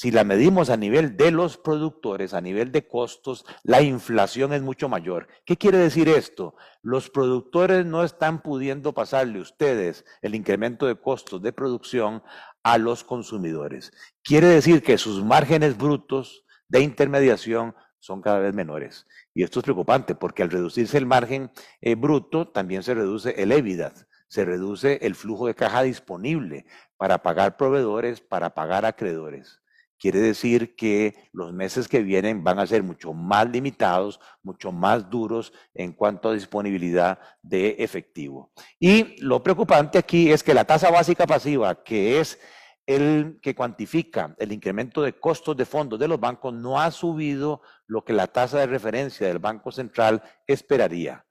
si 0.00 0.10
la 0.10 0.24
medimos 0.24 0.70
a 0.70 0.78
nivel 0.78 1.18
de 1.18 1.30
los 1.30 1.58
productores, 1.58 2.32
a 2.32 2.40
nivel 2.40 2.72
de 2.72 2.88
costos, 2.88 3.44
la 3.64 3.82
inflación 3.82 4.54
es 4.54 4.62
mucho 4.62 4.88
mayor. 4.88 5.28
¿Qué 5.44 5.58
quiere 5.58 5.76
decir 5.76 6.08
esto? 6.08 6.54
Los 6.80 7.10
productores 7.10 7.84
no 7.84 8.02
están 8.02 8.40
pudiendo 8.40 8.94
pasarle 8.94 9.42
ustedes 9.42 10.06
el 10.22 10.34
incremento 10.34 10.86
de 10.86 10.98
costos 10.98 11.42
de 11.42 11.52
producción 11.52 12.22
a 12.62 12.78
los 12.78 13.04
consumidores. 13.04 13.92
Quiere 14.24 14.46
decir 14.46 14.82
que 14.82 14.96
sus 14.96 15.22
márgenes 15.22 15.76
brutos 15.76 16.46
de 16.70 16.80
intermediación 16.80 17.74
son 17.98 18.22
cada 18.22 18.38
vez 18.38 18.54
menores. 18.54 19.06
Y 19.34 19.42
esto 19.42 19.58
es 19.58 19.64
preocupante 19.64 20.14
porque 20.14 20.42
al 20.42 20.50
reducirse 20.50 20.96
el 20.96 21.04
margen 21.04 21.50
eh, 21.82 21.94
bruto, 21.94 22.48
también 22.48 22.82
se 22.82 22.94
reduce 22.94 23.34
el 23.36 23.52
EBITDA, 23.52 23.92
se 24.28 24.46
reduce 24.46 24.98
el 25.02 25.14
flujo 25.14 25.46
de 25.46 25.54
caja 25.54 25.82
disponible 25.82 26.64
para 26.96 27.22
pagar 27.22 27.58
proveedores, 27.58 28.22
para 28.22 28.54
pagar 28.54 28.86
acreedores. 28.86 29.60
Quiere 30.00 30.18
decir 30.18 30.76
que 30.76 31.28
los 31.30 31.52
meses 31.52 31.86
que 31.86 32.02
vienen 32.02 32.42
van 32.42 32.58
a 32.58 32.66
ser 32.66 32.82
mucho 32.82 33.12
más 33.12 33.50
limitados, 33.50 34.18
mucho 34.42 34.72
más 34.72 35.10
duros 35.10 35.52
en 35.74 35.92
cuanto 35.92 36.30
a 36.30 36.32
disponibilidad 36.32 37.18
de 37.42 37.76
efectivo. 37.78 38.50
Y 38.78 39.22
lo 39.22 39.42
preocupante 39.42 39.98
aquí 39.98 40.32
es 40.32 40.42
que 40.42 40.54
la 40.54 40.64
tasa 40.64 40.90
básica 40.90 41.26
pasiva, 41.26 41.84
que 41.84 42.18
es 42.18 42.40
el 42.86 43.40
que 43.42 43.54
cuantifica 43.54 44.34
el 44.38 44.52
incremento 44.52 45.02
de 45.02 45.12
costos 45.12 45.54
de 45.54 45.66
fondos 45.66 45.98
de 45.98 46.08
los 46.08 46.18
bancos, 46.18 46.54
no 46.54 46.80
ha 46.80 46.90
subido 46.90 47.60
lo 47.86 48.02
que 48.02 48.14
la 48.14 48.26
tasa 48.26 48.58
de 48.58 48.68
referencia 48.68 49.26
del 49.26 49.38
Banco 49.38 49.70
Central 49.70 50.22
esperaría. 50.46 51.26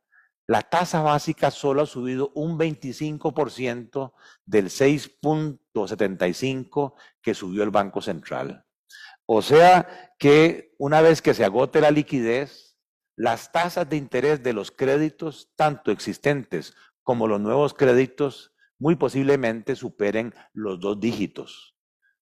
La 0.50 0.63
tasa 0.63 1.03
básica 1.03 1.51
solo 1.51 1.84
ha 1.84 1.86
subido 1.86 2.32
un 2.34 2.58
25% 2.58 4.13
del 4.48 4.72
6.75 4.72 6.96
que 7.22 7.36
subió 7.36 7.62
el 7.62 7.70
Banco 7.70 8.01
Central. 8.01 8.65
O 9.27 9.44
sea 9.44 10.15
que 10.18 10.74
una 10.79 11.01
vez 11.01 11.22
que 11.22 11.36
se 11.36 11.46
agote 11.46 11.82
la 11.82 11.91
liquidez, 11.91 12.75
las 13.15 13.51
tasas 13.51 13.88
de 13.88 13.98
interés 13.98 14.41
de 14.41 14.53
los 14.53 14.72
créditos, 14.72 15.51
tanto 15.56 15.91
existentes 15.91 16.74
como 17.03 17.27
los 17.27 17.39
nuevos 17.39 17.75
créditos, 17.75 18.51
muy 18.79 18.96
posiblemente 18.96 19.75
superen 19.75 20.34
los 20.53 20.79
dos 20.79 21.00
dígitos. 21.00 21.75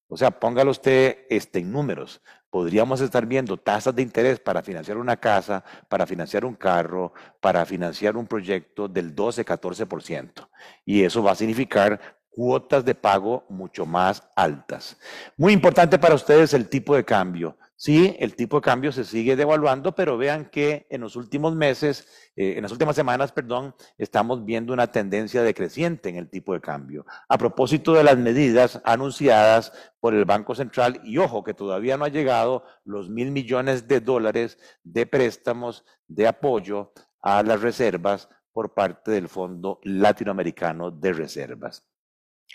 O 0.08 0.18
sea, 0.18 0.32
póngalo 0.32 0.72
usted 0.72 1.26
este, 1.30 1.60
en 1.60 1.72
números. 1.72 2.22
Podríamos 2.50 3.02
estar 3.02 3.26
viendo 3.26 3.58
tasas 3.58 3.94
de 3.94 4.02
interés 4.02 4.40
para 4.40 4.64
financiar 4.64 4.98
una 4.98 5.18
casa, 5.18 5.64
para 5.90 6.06
financiar 6.06 6.46
un 6.46 6.56
carro, 6.56 7.14
para 7.42 7.66
financiar 7.66 8.16
un 8.16 8.26
proyecto 8.26 8.88
del 8.88 9.14
12-14%. 9.16 10.48
Y 10.86 11.04
eso 11.04 11.22
va 11.22 11.32
a 11.32 11.36
significar 11.36 12.00
cuotas 12.30 12.86
de 12.86 12.96
pago 12.96 13.46
mucho 13.50 13.86
más 13.86 14.24
altas. 14.36 14.98
Muy 15.36 15.54
importante 15.54 16.00
para 16.00 16.16
ustedes 16.16 16.54
el 16.54 16.70
tipo 16.70 16.96
de 16.96 17.04
cambio. 17.04 17.58
Sí, 17.80 18.16
el 18.18 18.36
tipo 18.36 18.58
de 18.58 18.64
cambio 18.64 18.92
se 18.92 19.04
sigue 19.04 19.36
devaluando, 19.36 19.94
pero 19.94 20.18
vean 20.18 20.50
que 20.50 20.88
en 20.90 21.02
los 21.02 21.16
últimos 21.16 21.56
meses, 21.56 22.08
eh, 22.36 22.56
en 22.58 22.64
las 22.64 22.72
últimas 22.72 22.96
semanas, 22.96 23.32
perdón, 23.32 23.76
estamos 24.00 24.44
viendo 24.46 24.74
una 24.74 24.92
tendencia 24.92 25.44
decreciente 25.44 26.10
en 26.10 26.16
el 26.16 26.28
tipo 26.28 26.54
de 26.56 26.60
cambio. 26.60 27.06
A 27.30 27.38
propósito 27.38 27.94
de 27.94 28.04
las 28.04 28.18
medidas 28.18 28.82
anunciadas 28.84 29.74
por 30.00 30.16
el 30.16 30.26
Banco 30.26 30.56
Central, 30.56 31.02
y 31.04 31.20
ojo 31.20 31.44
que 31.44 31.54
todavía 31.54 31.98
no 31.98 32.06
ha 32.06 32.10
llegado 32.10 32.64
los 32.84 33.12
mil 33.12 33.30
millones 33.30 33.88
de 33.88 34.00
dólares 34.00 34.58
de 34.84 35.06
préstamos 35.06 35.86
de 36.08 36.28
apoyo 36.28 36.94
a 37.22 37.44
las 37.44 37.62
reservas 37.62 38.28
por 38.54 38.74
parte 38.74 39.12
del 39.12 39.30
Fondo 39.30 39.80
Latinoamericano 39.84 40.90
de 40.90 41.14
Reservas. 41.14 41.86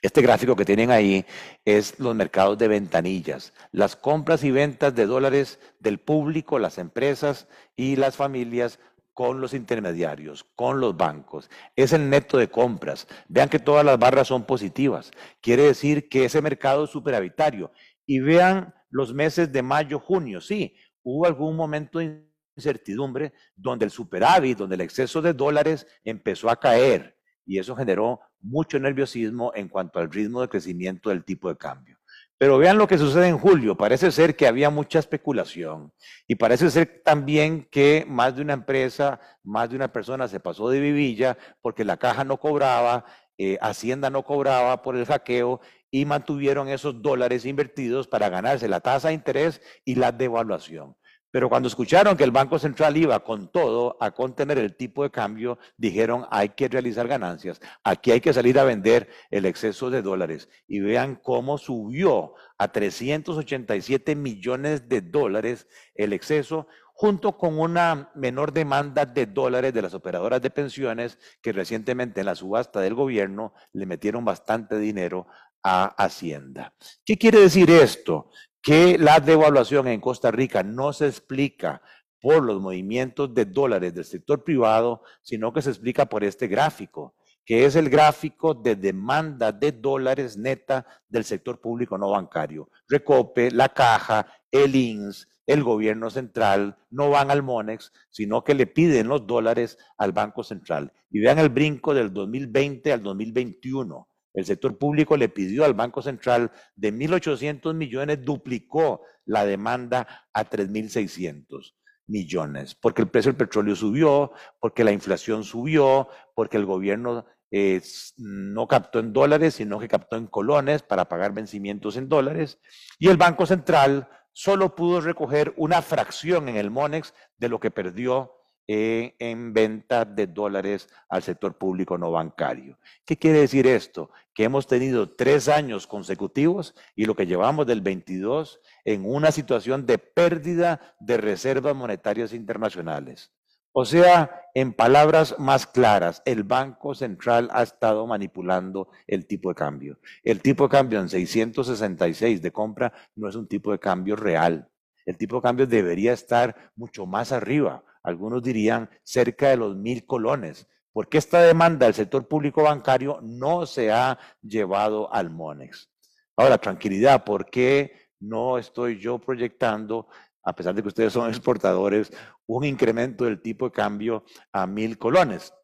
Este 0.02 0.20
gráfico 0.20 0.56
que 0.56 0.64
tienen 0.64 0.90
ahí 0.90 1.24
es 1.64 2.00
los 2.00 2.16
mercados 2.16 2.58
de 2.58 2.66
ventanillas, 2.66 3.52
las 3.70 3.94
compras 3.94 4.42
y 4.42 4.50
ventas 4.50 4.92
de 4.96 5.06
dólares 5.06 5.60
del 5.78 6.00
público, 6.00 6.58
las 6.58 6.78
empresas 6.78 7.46
y 7.76 7.94
las 7.94 8.16
familias 8.16 8.80
con 9.14 9.40
los 9.40 9.54
intermediarios, 9.54 10.44
con 10.56 10.80
los 10.80 10.96
bancos. 10.96 11.48
Es 11.76 11.92
el 11.92 12.10
neto 12.10 12.36
de 12.36 12.50
compras. 12.50 13.06
Vean 13.28 13.48
que 13.48 13.60
todas 13.60 13.84
las 13.84 13.96
barras 13.96 14.26
son 14.26 14.44
positivas. 14.44 15.12
Quiere 15.40 15.62
decir 15.62 16.08
que 16.08 16.24
ese 16.24 16.42
mercado 16.42 16.84
es 16.84 16.90
superavitario. 16.90 17.70
Y 18.04 18.18
vean 18.18 18.74
los 18.90 19.14
meses 19.14 19.52
de 19.52 19.62
mayo, 19.62 20.00
junio. 20.00 20.40
Sí, 20.40 20.74
hubo 21.04 21.26
algún 21.26 21.54
momento 21.54 22.00
de 22.00 22.26
incertidumbre 22.56 23.34
donde 23.54 23.84
el 23.84 23.92
superávit, 23.92 24.58
donde 24.58 24.74
el 24.74 24.80
exceso 24.80 25.22
de 25.22 25.32
dólares 25.32 25.86
empezó 26.02 26.50
a 26.50 26.58
caer 26.58 27.21
y 27.46 27.58
eso 27.58 27.74
generó 27.76 28.20
mucho 28.40 28.78
nerviosismo 28.78 29.52
en 29.54 29.68
cuanto 29.68 29.98
al 29.98 30.10
ritmo 30.10 30.40
de 30.40 30.48
crecimiento 30.48 31.10
del 31.10 31.24
tipo 31.24 31.48
de 31.48 31.56
cambio. 31.56 31.98
Pero 32.38 32.58
vean 32.58 32.76
lo 32.76 32.88
que 32.88 32.98
sucede 32.98 33.28
en 33.28 33.38
julio. 33.38 33.76
Parece 33.76 34.10
ser 34.10 34.34
que 34.34 34.48
había 34.48 34.68
mucha 34.68 34.98
especulación 34.98 35.92
y 36.26 36.34
parece 36.34 36.70
ser 36.70 37.02
también 37.04 37.68
que 37.70 38.04
más 38.08 38.34
de 38.34 38.42
una 38.42 38.54
empresa, 38.54 39.20
más 39.44 39.70
de 39.70 39.76
una 39.76 39.92
persona 39.92 40.26
se 40.26 40.40
pasó 40.40 40.68
de 40.68 40.80
vivilla 40.80 41.38
porque 41.60 41.84
la 41.84 41.96
caja 41.96 42.24
no 42.24 42.38
cobraba, 42.38 43.04
eh, 43.38 43.58
Hacienda 43.60 44.10
no 44.10 44.24
cobraba 44.24 44.82
por 44.82 44.96
el 44.96 45.06
hackeo 45.06 45.60
y 45.90 46.04
mantuvieron 46.04 46.68
esos 46.68 47.00
dólares 47.00 47.44
invertidos 47.44 48.08
para 48.08 48.28
ganarse 48.28 48.66
la 48.66 48.80
tasa 48.80 49.08
de 49.08 49.14
interés 49.14 49.60
y 49.84 49.94
la 49.94 50.10
devaluación. 50.10 50.96
Pero 51.32 51.48
cuando 51.48 51.66
escucharon 51.66 52.14
que 52.14 52.24
el 52.24 52.30
Banco 52.30 52.58
Central 52.58 52.94
iba 52.98 53.18
con 53.24 53.50
todo 53.50 53.96
a 54.00 54.10
contener 54.10 54.58
el 54.58 54.76
tipo 54.76 55.02
de 55.02 55.10
cambio, 55.10 55.58
dijeron 55.78 56.26
hay 56.30 56.50
que 56.50 56.68
realizar 56.68 57.08
ganancias, 57.08 57.60
aquí 57.82 58.10
hay 58.10 58.20
que 58.20 58.34
salir 58.34 58.58
a 58.58 58.64
vender 58.64 59.08
el 59.30 59.46
exceso 59.46 59.88
de 59.88 60.02
dólares. 60.02 60.50
Y 60.68 60.80
vean 60.80 61.16
cómo 61.16 61.56
subió 61.56 62.34
a 62.58 62.70
387 62.70 64.14
millones 64.14 64.90
de 64.90 65.00
dólares 65.00 65.66
el 65.94 66.12
exceso, 66.12 66.68
junto 66.92 67.38
con 67.38 67.58
una 67.58 68.10
menor 68.14 68.52
demanda 68.52 69.06
de 69.06 69.24
dólares 69.24 69.72
de 69.72 69.80
las 69.80 69.94
operadoras 69.94 70.42
de 70.42 70.50
pensiones 70.50 71.18
que 71.40 71.52
recientemente 71.52 72.20
en 72.20 72.26
la 72.26 72.34
subasta 72.34 72.80
del 72.80 72.92
gobierno 72.92 73.54
le 73.72 73.86
metieron 73.86 74.22
bastante 74.22 74.78
dinero 74.78 75.26
a 75.62 75.86
Hacienda. 75.96 76.74
¿Qué 77.06 77.16
quiere 77.16 77.40
decir 77.40 77.70
esto? 77.70 78.30
Que 78.62 78.96
la 78.96 79.18
devaluación 79.18 79.88
en 79.88 80.00
Costa 80.00 80.30
Rica 80.30 80.62
no 80.62 80.92
se 80.92 81.08
explica 81.08 81.82
por 82.20 82.44
los 82.44 82.60
movimientos 82.60 83.34
de 83.34 83.44
dólares 83.44 83.92
del 83.92 84.04
sector 84.04 84.44
privado, 84.44 85.02
sino 85.22 85.52
que 85.52 85.62
se 85.62 85.70
explica 85.70 86.06
por 86.06 86.22
este 86.22 86.46
gráfico, 86.46 87.16
que 87.44 87.64
es 87.64 87.74
el 87.74 87.90
gráfico 87.90 88.54
de 88.54 88.76
demanda 88.76 89.50
de 89.50 89.72
dólares 89.72 90.36
neta 90.36 90.86
del 91.08 91.24
sector 91.24 91.60
público 91.60 91.98
no 91.98 92.10
bancario. 92.10 92.70
Recope, 92.88 93.50
la 93.50 93.70
caja, 93.70 94.28
el 94.52 94.76
INS, 94.76 95.26
el 95.44 95.64
gobierno 95.64 96.08
central, 96.08 96.78
no 96.88 97.10
van 97.10 97.32
al 97.32 97.42
MONEX, 97.42 97.92
sino 98.10 98.44
que 98.44 98.54
le 98.54 98.68
piden 98.68 99.08
los 99.08 99.26
dólares 99.26 99.76
al 99.98 100.12
Banco 100.12 100.44
Central. 100.44 100.92
Y 101.10 101.18
vean 101.18 101.40
el 101.40 101.48
brinco 101.48 101.94
del 101.94 102.12
2020 102.12 102.92
al 102.92 103.02
2021 103.02 104.08
el 104.34 104.44
sector 104.44 104.78
público 104.78 105.16
le 105.16 105.28
pidió 105.28 105.64
al 105.64 105.74
Banco 105.74 106.02
Central 106.02 106.50
de 106.74 106.92
1.800 106.92 107.74
millones, 107.74 108.24
duplicó 108.24 109.02
la 109.24 109.44
demanda 109.44 110.06
a 110.32 110.48
3.600 110.48 111.74
millones, 112.06 112.74
porque 112.74 113.02
el 113.02 113.08
precio 113.08 113.32
del 113.32 113.38
petróleo 113.38 113.76
subió, 113.76 114.32
porque 114.60 114.84
la 114.84 114.92
inflación 114.92 115.44
subió, 115.44 116.08
porque 116.34 116.56
el 116.56 116.66
gobierno 116.66 117.26
eh, 117.50 117.82
no 118.16 118.66
captó 118.66 118.98
en 118.98 119.12
dólares, 119.12 119.54
sino 119.54 119.78
que 119.78 119.88
captó 119.88 120.16
en 120.16 120.26
colones 120.26 120.82
para 120.82 121.08
pagar 121.08 121.32
vencimientos 121.32 121.96
en 121.96 122.08
dólares, 122.08 122.58
y 122.98 123.08
el 123.08 123.16
Banco 123.16 123.46
Central 123.46 124.08
solo 124.32 124.74
pudo 124.74 125.00
recoger 125.00 125.52
una 125.56 125.82
fracción 125.82 126.48
en 126.48 126.56
el 126.56 126.70
MONEX 126.70 127.14
de 127.36 127.48
lo 127.48 127.60
que 127.60 127.70
perdió 127.70 128.32
en 128.66 129.52
venta 129.52 130.04
de 130.04 130.26
dólares 130.26 130.88
al 131.08 131.22
sector 131.22 131.58
público 131.58 131.98
no 131.98 132.10
bancario. 132.10 132.78
¿Qué 133.04 133.16
quiere 133.16 133.40
decir 133.40 133.66
esto? 133.66 134.10
Que 134.34 134.44
hemos 134.44 134.66
tenido 134.66 135.10
tres 135.10 135.48
años 135.48 135.86
consecutivos 135.86 136.74
y 136.94 137.04
lo 137.04 137.16
que 137.16 137.26
llevamos 137.26 137.66
del 137.66 137.80
22 137.80 138.60
en 138.84 139.04
una 139.04 139.32
situación 139.32 139.86
de 139.86 139.98
pérdida 139.98 140.96
de 141.00 141.16
reservas 141.16 141.74
monetarias 141.74 142.32
internacionales. 142.32 143.32
O 143.74 143.86
sea, 143.86 144.48
en 144.54 144.74
palabras 144.74 145.34
más 145.38 145.66
claras, 145.66 146.22
el 146.26 146.42
Banco 146.42 146.94
Central 146.94 147.48
ha 147.52 147.62
estado 147.62 148.06
manipulando 148.06 148.88
el 149.06 149.26
tipo 149.26 149.48
de 149.48 149.54
cambio. 149.54 149.98
El 150.22 150.42
tipo 150.42 150.64
de 150.64 150.70
cambio 150.70 151.00
en 151.00 151.08
666 151.08 152.42
de 152.42 152.52
compra 152.52 152.92
no 153.16 153.30
es 153.30 153.34
un 153.34 153.48
tipo 153.48 153.72
de 153.72 153.78
cambio 153.78 154.14
real. 154.14 154.68
El 155.06 155.16
tipo 155.16 155.36
de 155.36 155.42
cambio 155.42 155.66
debería 155.66 156.12
estar 156.12 156.72
mucho 156.76 157.06
más 157.06 157.32
arriba 157.32 157.82
algunos 158.02 158.42
dirían 158.42 158.90
cerca 159.02 159.48
de 159.48 159.56
los 159.56 159.76
mil 159.76 160.06
colones, 160.06 160.66
porque 160.92 161.18
esta 161.18 161.40
demanda 161.40 161.86
del 161.86 161.94
sector 161.94 162.28
público 162.28 162.62
bancario 162.62 163.20
no 163.22 163.66
se 163.66 163.90
ha 163.90 164.18
llevado 164.42 165.12
al 165.12 165.30
MONEX. 165.30 165.88
Ahora, 166.36 166.58
tranquilidad, 166.58 167.24
¿por 167.24 167.46
qué 167.46 168.10
no 168.20 168.58
estoy 168.58 168.98
yo 168.98 169.18
proyectando, 169.18 170.08
a 170.42 170.54
pesar 170.54 170.74
de 170.74 170.82
que 170.82 170.88
ustedes 170.88 171.12
son 171.12 171.28
exportadores, 171.30 172.12
un 172.46 172.64
incremento 172.64 173.24
del 173.24 173.40
tipo 173.40 173.66
de 173.66 173.72
cambio 173.72 174.24
a 174.52 174.66
mil 174.66 174.98
colones? 174.98 175.54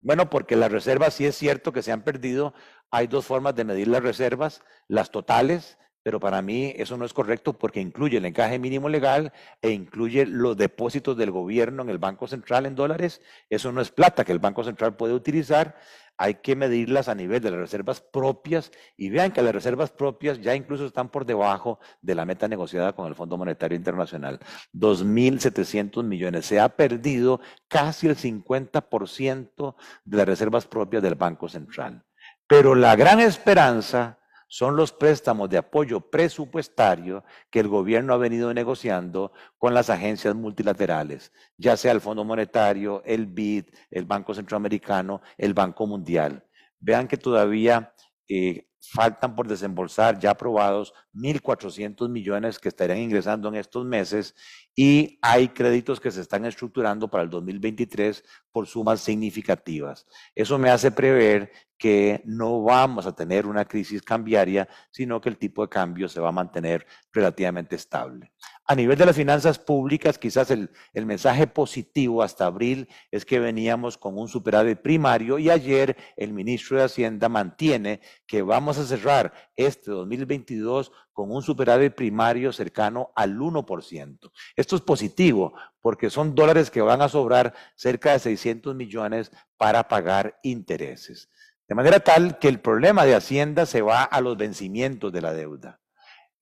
Bueno, 0.00 0.28
porque 0.28 0.56
las 0.56 0.70
reservas 0.70 1.14
sí 1.14 1.24
es 1.24 1.34
cierto 1.34 1.72
que 1.72 1.82
se 1.82 1.90
han 1.90 2.02
perdido. 2.02 2.52
Hay 2.90 3.06
dos 3.06 3.24
formas 3.24 3.54
de 3.54 3.64
medir 3.64 3.88
las 3.88 4.02
reservas, 4.02 4.62
las 4.86 5.10
totales 5.10 5.78
pero 6.04 6.20
para 6.20 6.42
mí 6.42 6.74
eso 6.76 6.98
no 6.98 7.06
es 7.06 7.14
correcto 7.14 7.54
porque 7.54 7.80
incluye 7.80 8.18
el 8.18 8.26
encaje 8.26 8.58
mínimo 8.58 8.90
legal 8.90 9.32
e 9.62 9.70
incluye 9.70 10.26
los 10.26 10.54
depósitos 10.54 11.16
del 11.16 11.30
gobierno 11.30 11.82
en 11.82 11.88
el 11.88 11.96
Banco 11.96 12.28
Central 12.28 12.66
en 12.66 12.74
dólares. 12.74 13.22
Eso 13.48 13.72
no 13.72 13.80
es 13.80 13.90
plata 13.90 14.22
que 14.22 14.32
el 14.32 14.38
Banco 14.38 14.62
Central 14.62 14.96
puede 14.96 15.14
utilizar. 15.14 15.78
Hay 16.18 16.34
que 16.34 16.56
medirlas 16.56 17.08
a 17.08 17.14
nivel 17.14 17.40
de 17.40 17.50
las 17.50 17.58
reservas 17.58 18.02
propias 18.02 18.70
y 18.98 19.08
vean 19.08 19.32
que 19.32 19.40
las 19.40 19.54
reservas 19.54 19.92
propias 19.92 20.42
ya 20.42 20.54
incluso 20.54 20.84
están 20.84 21.08
por 21.08 21.24
debajo 21.24 21.80
de 22.02 22.14
la 22.14 22.26
meta 22.26 22.48
negociada 22.48 22.92
con 22.92 23.06
el 23.06 23.14
Fondo 23.14 23.38
Monetario 23.38 23.74
Internacional. 23.74 24.40
2.700 24.74 26.04
millones. 26.04 26.44
Se 26.44 26.60
ha 26.60 26.68
perdido 26.68 27.40
casi 27.66 28.08
el 28.08 28.16
50% 28.16 29.74
de 30.04 30.16
las 30.18 30.26
reservas 30.26 30.66
propias 30.66 31.02
del 31.02 31.14
Banco 31.14 31.48
Central. 31.48 32.04
Pero 32.46 32.74
la 32.74 32.94
gran 32.94 33.20
esperanza 33.20 34.18
son 34.54 34.76
los 34.76 34.92
préstamos 34.92 35.50
de 35.50 35.58
apoyo 35.58 36.00
presupuestario 36.00 37.24
que 37.50 37.58
el 37.58 37.66
gobierno 37.66 38.14
ha 38.14 38.18
venido 38.18 38.54
negociando 38.54 39.32
con 39.58 39.74
las 39.74 39.90
agencias 39.90 40.36
multilaterales, 40.36 41.32
ya 41.58 41.76
sea 41.76 41.90
el 41.90 42.00
Fondo 42.00 42.22
Monetario, 42.22 43.02
el 43.04 43.26
BID, 43.26 43.64
el 43.90 44.04
Banco 44.04 44.32
Centroamericano, 44.32 45.22
el 45.38 45.54
Banco 45.54 45.88
Mundial. 45.88 46.46
Vean 46.78 47.08
que 47.08 47.16
todavía 47.16 47.92
eh, 48.28 48.68
faltan 48.92 49.34
por 49.34 49.48
desembolsar 49.48 50.20
ya 50.20 50.30
aprobados 50.30 50.94
1.400 51.14 52.08
millones 52.08 52.60
que 52.60 52.68
estarían 52.68 52.98
ingresando 52.98 53.48
en 53.48 53.56
estos 53.56 53.84
meses 53.84 54.36
y 54.76 55.18
hay 55.20 55.48
créditos 55.48 55.98
que 55.98 56.12
se 56.12 56.20
están 56.20 56.44
estructurando 56.44 57.08
para 57.08 57.24
el 57.24 57.30
2023 57.30 58.22
por 58.52 58.68
sumas 58.68 59.00
significativas. 59.00 60.06
Eso 60.36 60.58
me 60.58 60.70
hace 60.70 60.92
prever 60.92 61.50
que 61.78 62.22
no 62.24 62.62
vamos 62.62 63.06
a 63.06 63.14
tener 63.14 63.46
una 63.46 63.64
crisis 63.64 64.02
cambiaria, 64.02 64.68
sino 64.90 65.20
que 65.20 65.28
el 65.28 65.38
tipo 65.38 65.62
de 65.62 65.68
cambio 65.68 66.08
se 66.08 66.20
va 66.20 66.28
a 66.28 66.32
mantener 66.32 66.86
relativamente 67.12 67.76
estable. 67.76 68.32
A 68.66 68.74
nivel 68.74 68.96
de 68.96 69.04
las 69.04 69.16
finanzas 69.16 69.58
públicas, 69.58 70.18
quizás 70.18 70.50
el, 70.50 70.70
mensaje 70.94 71.46
positivo 71.46 72.22
hasta 72.22 72.46
abril 72.46 72.88
es 73.10 73.26
que 73.26 73.38
veníamos 73.38 73.98
con 73.98 74.18
un 74.18 74.26
superávit 74.26 74.80
primario 74.80 75.38
y 75.38 75.50
ayer 75.50 75.96
el 76.16 76.32
ministro 76.32 76.78
de 76.78 76.84
Hacienda 76.84 77.28
mantiene 77.28 78.00
que 78.26 78.40
vamos 78.40 78.78
a 78.78 78.86
cerrar 78.86 79.34
este 79.54 79.90
2022 79.90 80.92
con 81.12 81.30
un 81.30 81.42
superávit 81.42 81.94
primario 81.94 82.54
cercano 82.54 83.12
al 83.14 83.38
1%. 83.38 84.30
Esto 84.56 84.76
es 84.76 84.82
positivo 84.82 85.52
porque 85.82 86.08
son 86.08 86.34
dólares 86.34 86.70
que 86.70 86.80
van 86.80 87.02
a 87.02 87.10
sobrar 87.10 87.52
cerca 87.76 88.12
de 88.12 88.18
600 88.18 88.74
millones 88.74 89.30
para 89.58 89.88
pagar 89.88 90.38
intereses. 90.42 91.28
De 91.66 91.74
manera 91.74 92.00
tal 92.00 92.38
que 92.38 92.48
el 92.48 92.60
problema 92.60 93.06
de 93.06 93.14
Hacienda 93.14 93.64
se 93.64 93.80
va 93.80 94.02
a 94.02 94.20
los 94.20 94.36
vencimientos 94.36 95.12
de 95.12 95.22
la 95.22 95.32
deuda. 95.32 95.80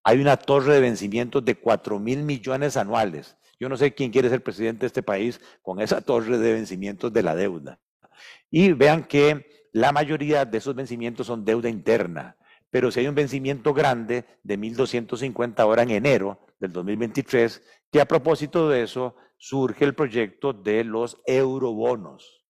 Hay 0.02 0.20
una 0.20 0.36
torre 0.36 0.74
de 0.74 0.80
vencimientos 0.80 1.44
de 1.44 1.54
4 1.54 2.00
mil 2.00 2.24
millones 2.24 2.76
anuales. 2.76 3.36
Yo 3.60 3.68
no 3.68 3.76
sé 3.76 3.94
quién 3.94 4.10
quiere 4.10 4.28
ser 4.28 4.42
presidente 4.42 4.80
de 4.80 4.88
este 4.88 5.04
país 5.04 5.40
con 5.62 5.80
esa 5.80 6.00
torre 6.00 6.38
de 6.38 6.52
vencimientos 6.54 7.12
de 7.12 7.22
la 7.22 7.36
deuda. 7.36 7.78
Y 8.50 8.72
vean 8.72 9.04
que 9.04 9.68
la 9.72 9.92
mayoría 9.92 10.44
de 10.44 10.58
esos 10.58 10.74
vencimientos 10.74 11.28
son 11.28 11.44
deuda 11.44 11.68
interna. 11.68 12.36
Pero 12.70 12.90
si 12.90 13.00
hay 13.00 13.06
un 13.06 13.14
vencimiento 13.14 13.72
grande 13.72 14.24
de 14.42 14.58
1.250 14.58 15.60
ahora 15.60 15.82
en 15.84 15.90
enero 15.90 16.40
del 16.58 16.72
2023, 16.72 17.62
que 17.92 18.00
a 18.00 18.06
propósito 18.06 18.68
de 18.68 18.82
eso 18.82 19.14
surge 19.36 19.84
el 19.84 19.94
proyecto 19.94 20.52
de 20.52 20.82
los 20.82 21.20
eurobonos. 21.26 22.41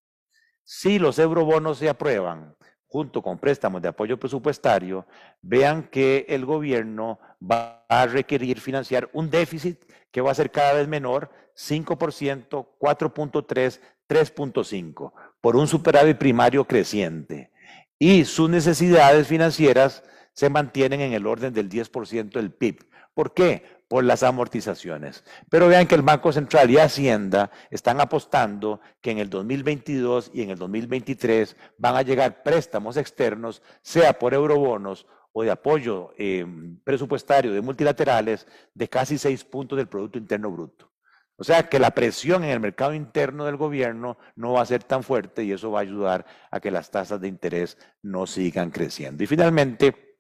Si 0.65 0.99
los 0.99 1.19
eurobonos 1.19 1.79
se 1.79 1.89
aprueban 1.89 2.55
junto 2.87 3.23
con 3.23 3.39
préstamos 3.39 3.81
de 3.81 3.89
apoyo 3.89 4.19
presupuestario, 4.19 5.07
vean 5.41 5.85
que 5.85 6.27
el 6.29 6.45
gobierno 6.45 7.19
va 7.41 7.85
a 7.89 8.07
requerir 8.07 8.61
financiar 8.61 9.09
un 9.15 9.31
déficit 9.31 9.83
que 10.11 10.21
va 10.21 10.31
a 10.31 10.35
ser 10.35 10.51
cada 10.51 10.75
vez 10.75 10.87
menor, 10.87 11.31
5%, 11.57 12.69
4.3, 12.79 13.81
3.5, 14.09 15.13
por 15.41 15.57
un 15.57 15.67
superávit 15.67 16.19
primario 16.19 16.67
creciente. 16.67 17.51
Y 17.99 18.27
sus 18.27 18.51
necesidades 18.51 19.27
financieras 19.27 20.03
se 20.35 20.51
mantienen 20.51 21.01
en 21.01 21.13
el 21.15 21.27
orden 21.27 21.55
del 21.55 21.71
10% 21.71 22.31
del 22.33 22.53
PIB. 22.53 22.85
¿Por 23.15 23.33
qué? 23.33 23.82
Por 23.93 24.05
las 24.05 24.23
amortizaciones. 24.23 25.23
Pero 25.51 25.69
vean 25.69 25.87
que 25.87 25.95
el 25.95 26.01
Banco 26.01 26.33
Central 26.33 26.71
y 26.71 26.79
Hacienda 26.79 27.51
están 27.71 28.01
apostando 28.01 28.81
que 29.03 29.11
en 29.11 29.19
el 29.19 29.29
2022 29.29 30.31
y 30.33 30.41
en 30.41 30.49
el 30.49 30.57
2023 30.57 31.55
van 31.77 31.97
a 31.97 32.01
llegar 32.01 32.43
préstamos 32.43 32.97
externos, 32.97 33.61
sea 33.83 34.19
por 34.19 34.33
eurobonos 34.33 35.07
o 35.33 35.43
de 35.43 35.51
apoyo 35.51 36.15
eh, 36.17 36.47
presupuestario 36.83 37.53
de 37.53 37.61
multilaterales, 37.61 38.47
de 38.73 38.89
casi 38.89 39.19
seis 39.19 39.45
puntos 39.45 39.77
del 39.77 39.89
Producto 39.89 40.17
Interno 40.17 40.51
Bruto. 40.51 40.91
O 41.37 41.45
sea 41.45 41.69
que 41.69 41.79
la 41.79 41.91
presión 41.91 42.45
en 42.45 42.51
el 42.51 42.61
mercado 42.61 42.95
interno 42.95 43.45
del 43.45 43.59
gobierno 43.59 44.17
no 44.37 44.55
va 44.55 44.63
a 44.63 44.67
ser 44.67 44.83
tan 44.85 45.03
fuerte 45.03 45.45
y 45.45 45.53
eso 45.53 45.71
va 45.71 45.81
a 45.81 45.83
ayudar 45.83 46.25
a 46.51 46.61
que 46.61 46.71
las 46.71 46.91
tasas 46.91 47.21
de 47.21 47.29
interés 47.29 47.77
no 48.01 48.27
sigan 48.27 48.71
creciendo. 48.71 49.23
Y 49.23 49.27
finalmente, 49.27 50.12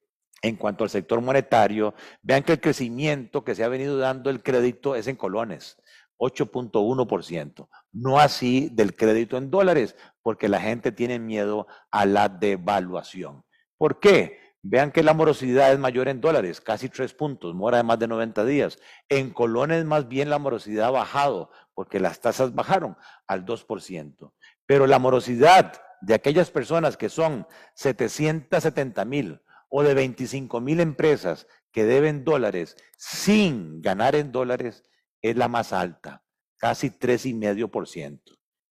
en 0.42 0.56
cuanto 0.56 0.84
al 0.84 0.90
sector 0.90 1.20
monetario, 1.20 1.94
vean 2.20 2.42
que 2.42 2.52
el 2.52 2.60
crecimiento 2.60 3.44
que 3.44 3.54
se 3.54 3.62
ha 3.64 3.68
venido 3.68 3.96
dando 3.96 4.28
el 4.28 4.42
crédito 4.42 4.96
es 4.96 5.06
en 5.06 5.16
colones, 5.16 5.80
8.1%, 6.18 7.68
no 7.92 8.18
así 8.18 8.68
del 8.72 8.94
crédito 8.94 9.36
en 9.36 9.50
dólares, 9.50 9.96
porque 10.20 10.48
la 10.48 10.60
gente 10.60 10.92
tiene 10.92 11.18
miedo 11.18 11.66
a 11.90 12.04
la 12.06 12.28
devaluación. 12.28 13.44
¿Por 13.78 14.00
qué? 14.00 14.40
Vean 14.64 14.92
que 14.92 15.02
la 15.02 15.14
morosidad 15.14 15.72
es 15.72 15.78
mayor 15.78 16.08
en 16.08 16.20
dólares, 16.20 16.60
casi 16.60 16.88
tres 16.88 17.14
puntos, 17.14 17.54
mora 17.54 17.78
de 17.78 17.82
más 17.82 17.98
de 17.98 18.06
90 18.06 18.44
días. 18.44 18.78
En 19.08 19.30
colones 19.30 19.84
más 19.84 20.06
bien 20.06 20.30
la 20.30 20.38
morosidad 20.38 20.86
ha 20.86 20.90
bajado, 20.90 21.50
porque 21.74 21.98
las 21.98 22.20
tasas 22.20 22.54
bajaron 22.54 22.96
al 23.26 23.44
2%. 23.44 24.32
Pero 24.66 24.86
la 24.86 25.00
morosidad 25.00 25.82
de 26.00 26.14
aquellas 26.14 26.50
personas 26.50 26.96
que 26.96 27.08
son 27.08 27.46
770 27.74 29.04
mil 29.04 29.40
o 29.74 29.82
de 29.82 29.94
25 29.94 30.60
mil 30.60 30.80
empresas 30.80 31.48
que 31.72 31.84
deben 31.84 32.24
dólares 32.24 32.76
sin 32.98 33.80
ganar 33.80 34.14
en 34.14 34.30
dólares 34.30 34.84
es 35.22 35.36
la 35.36 35.48
más 35.48 35.72
alta, 35.72 36.22
casi 36.58 36.90
3,5%. 36.90 38.20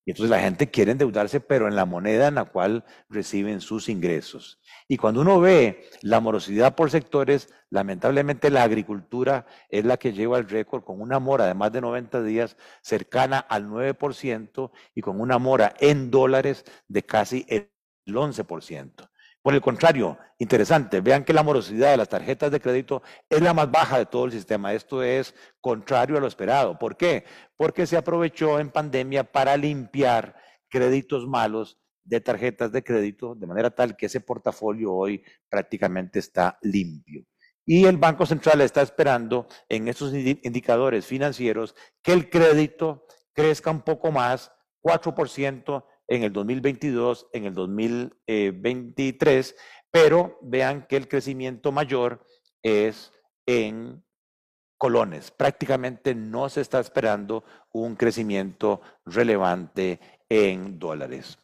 Y 0.06 0.12
entonces 0.12 0.30
la 0.30 0.40
gente 0.40 0.70
quiere 0.70 0.92
endeudarse, 0.92 1.40
pero 1.40 1.68
en 1.68 1.76
la 1.76 1.86
moneda 1.86 2.28
en 2.28 2.36
la 2.36 2.46
cual 2.46 2.86
reciben 3.10 3.62
sus 3.62 3.90
ingresos. 3.90 4.60
Y 4.88 4.98
cuando 4.98 5.22
uno 5.22 5.40
ve 5.40 5.90
la 6.02 6.20
morosidad 6.20 6.76
por 6.76 6.92
sectores, 6.92 7.50
lamentablemente 7.72 8.52
la 8.52 8.62
agricultura 8.62 9.48
es 9.70 9.86
la 9.86 9.98
que 9.98 10.14
lleva 10.14 10.38
el 10.38 10.50
récord 10.50 10.84
con 10.84 11.02
una 11.02 11.20
mora 11.20 11.48
de 11.48 11.56
más 11.56 11.72
de 11.72 11.82
90 11.82 12.22
días 12.22 12.58
cercana 12.84 13.40
al 13.40 13.68
9% 13.68 14.72
y 14.94 15.02
con 15.02 15.20
una 15.20 15.40
mora 15.40 15.74
en 15.80 16.12
dólares 16.12 16.64
de 16.88 17.04
casi 17.04 17.46
el 17.48 17.72
11%. 18.06 19.11
Por 19.42 19.56
el 19.56 19.62
contrario, 19.62 20.20
interesante, 20.38 21.02
vean 21.02 21.24
que 21.24 21.34
la 21.34 21.42
morosidad 21.42 21.92
de 21.92 21.98
las 21.98 22.10
tarjetas 22.10 22.52
de 22.52 22.60
crédito 22.60 23.02
es 23.28 23.42
la 23.42 23.56
más 23.56 23.72
baja 23.72 23.98
de 23.98 24.06
todo 24.06 24.26
el 24.26 24.32
sistema. 24.32 24.74
Esto 24.74 25.02
es 25.02 25.34
contrario 25.60 26.18
a 26.18 26.20
lo 26.20 26.28
esperado. 26.28 26.78
¿Por 26.78 26.96
qué? 26.96 27.26
Porque 27.58 27.88
se 27.88 27.98
aprovechó 27.98 28.60
en 28.60 28.70
pandemia 28.70 29.24
para 29.24 29.58
limpiar 29.58 30.36
créditos 30.70 31.28
malos 31.28 31.80
de 32.04 32.22
tarjetas 32.22 32.72
de 32.72 32.84
crédito, 32.84 33.34
de 33.36 33.48
manera 33.48 33.72
tal 33.72 33.96
que 33.96 34.06
ese 34.06 34.22
portafolio 34.22 34.94
hoy 34.94 35.24
prácticamente 35.50 36.20
está 36.20 36.60
limpio. 36.62 37.26
Y 37.66 37.86
el 37.86 37.98
Banco 37.98 38.26
Central 38.26 38.62
está 38.62 38.82
esperando 38.82 39.48
en 39.70 39.88
estos 39.88 40.14
indicadores 40.14 41.06
financieros 41.06 41.76
que 42.04 42.14
el 42.14 42.30
crédito 42.30 43.06
crezca 43.34 43.72
un 43.72 43.82
poco 43.82 44.12
más, 44.12 44.52
4% 44.82 45.86
en 46.12 46.24
el 46.24 46.34
2022, 46.34 47.28
en 47.32 47.45
el 47.45 47.54
2023, 47.54 49.56
pero 49.89 50.38
vean 50.41 50.86
que 50.86 50.97
el 50.97 51.08
crecimiento 51.08 51.71
mayor 51.71 52.26
es 52.62 53.13
en 53.45 54.04
colones. 54.78 55.32
Prácticamente 55.32 56.13
no 56.13 56.50
se 56.50 56.60
está 56.60 56.82
esperando 56.82 57.45
un 57.71 57.95
crecimiento 57.95 58.82
relevante 59.06 60.02
en 60.28 60.80
dólares. 60.80 61.39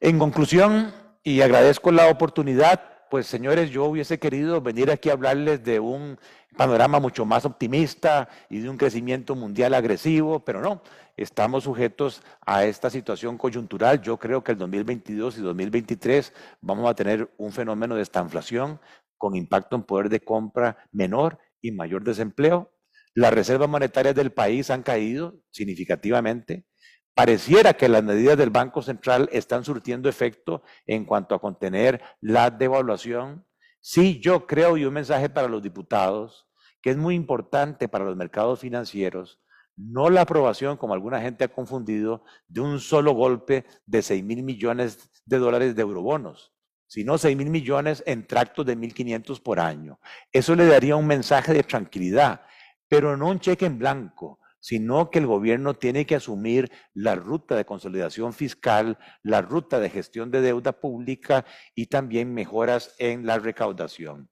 En 0.00 0.18
conclusión, 0.18 0.94
y 1.22 1.42
agradezco 1.42 1.92
la 1.92 2.08
oportunidad, 2.08 2.93
pues 3.10 3.26
señores, 3.26 3.70
yo 3.70 3.84
hubiese 3.84 4.18
querido 4.18 4.60
venir 4.60 4.90
aquí 4.90 5.10
a 5.10 5.12
hablarles 5.12 5.62
de 5.62 5.80
un 5.80 6.18
panorama 6.56 7.00
mucho 7.00 7.24
más 7.24 7.44
optimista 7.44 8.28
y 8.48 8.60
de 8.60 8.68
un 8.68 8.76
crecimiento 8.76 9.34
mundial 9.34 9.74
agresivo, 9.74 10.44
pero 10.44 10.60
no, 10.60 10.82
estamos 11.16 11.64
sujetos 11.64 12.22
a 12.44 12.64
esta 12.64 12.90
situación 12.90 13.38
coyuntural. 13.38 14.00
Yo 14.00 14.18
creo 14.18 14.42
que 14.42 14.52
el 14.52 14.58
2022 14.58 15.38
y 15.38 15.42
2023 15.42 16.32
vamos 16.60 16.88
a 16.90 16.94
tener 16.94 17.32
un 17.38 17.52
fenómeno 17.52 17.96
de 17.96 18.02
estanflación 18.02 18.80
con 19.16 19.36
impacto 19.36 19.76
en 19.76 19.82
poder 19.82 20.08
de 20.08 20.20
compra 20.20 20.76
menor 20.92 21.38
y 21.60 21.72
mayor 21.72 22.04
desempleo. 22.04 22.72
Las 23.14 23.32
reservas 23.32 23.68
monetarias 23.68 24.14
del 24.14 24.32
país 24.32 24.70
han 24.70 24.82
caído 24.82 25.40
significativamente. 25.50 26.66
Pareciera 27.14 27.74
que 27.74 27.88
las 27.88 28.02
medidas 28.02 28.36
del 28.36 28.50
Banco 28.50 28.82
Central 28.82 29.28
están 29.30 29.64
surtiendo 29.64 30.08
efecto 30.08 30.62
en 30.84 31.04
cuanto 31.04 31.34
a 31.34 31.40
contener 31.40 32.02
la 32.20 32.50
devaluación. 32.50 33.46
Sí, 33.80 34.18
yo 34.20 34.46
creo, 34.48 34.76
y 34.76 34.84
un 34.84 34.94
mensaje 34.94 35.28
para 35.28 35.46
los 35.46 35.62
diputados, 35.62 36.48
que 36.82 36.90
es 36.90 36.96
muy 36.96 37.14
importante 37.14 37.88
para 37.88 38.04
los 38.04 38.16
mercados 38.16 38.58
financieros, 38.58 39.40
no 39.76 40.10
la 40.10 40.22
aprobación, 40.22 40.76
como 40.76 40.94
alguna 40.94 41.20
gente 41.20 41.44
ha 41.44 41.48
confundido, 41.48 42.24
de 42.48 42.60
un 42.60 42.80
solo 42.80 43.12
golpe 43.12 43.64
de 43.86 44.02
6 44.02 44.24
mil 44.24 44.42
millones 44.42 45.10
de 45.24 45.38
dólares 45.38 45.76
de 45.76 45.82
eurobonos, 45.82 46.52
sino 46.86 47.16
6 47.16 47.36
mil 47.36 47.50
millones 47.50 48.02
en 48.06 48.26
tractos 48.26 48.66
de 48.66 48.76
1.500 48.76 49.40
por 49.40 49.60
año. 49.60 50.00
Eso 50.32 50.54
le 50.54 50.66
daría 50.66 50.96
un 50.96 51.06
mensaje 51.06 51.52
de 51.52 51.62
tranquilidad, 51.62 52.42
pero 52.88 53.16
no 53.16 53.28
un 53.28 53.40
cheque 53.40 53.66
en 53.66 53.78
blanco, 53.78 54.40
sino 54.64 55.10
que 55.10 55.18
el 55.18 55.26
gobierno 55.26 55.74
tiene 55.74 56.06
que 56.06 56.14
asumir 56.14 56.72
la 56.94 57.16
ruta 57.16 57.54
de 57.54 57.66
consolidación 57.66 58.32
fiscal, 58.32 58.96
la 59.22 59.42
ruta 59.42 59.78
de 59.78 59.90
gestión 59.90 60.30
de 60.30 60.40
deuda 60.40 60.72
pública 60.72 61.44
y 61.74 61.88
también 61.88 62.32
mejoras 62.32 62.94
en 62.98 63.26
la 63.26 63.38
recaudación. 63.38 64.30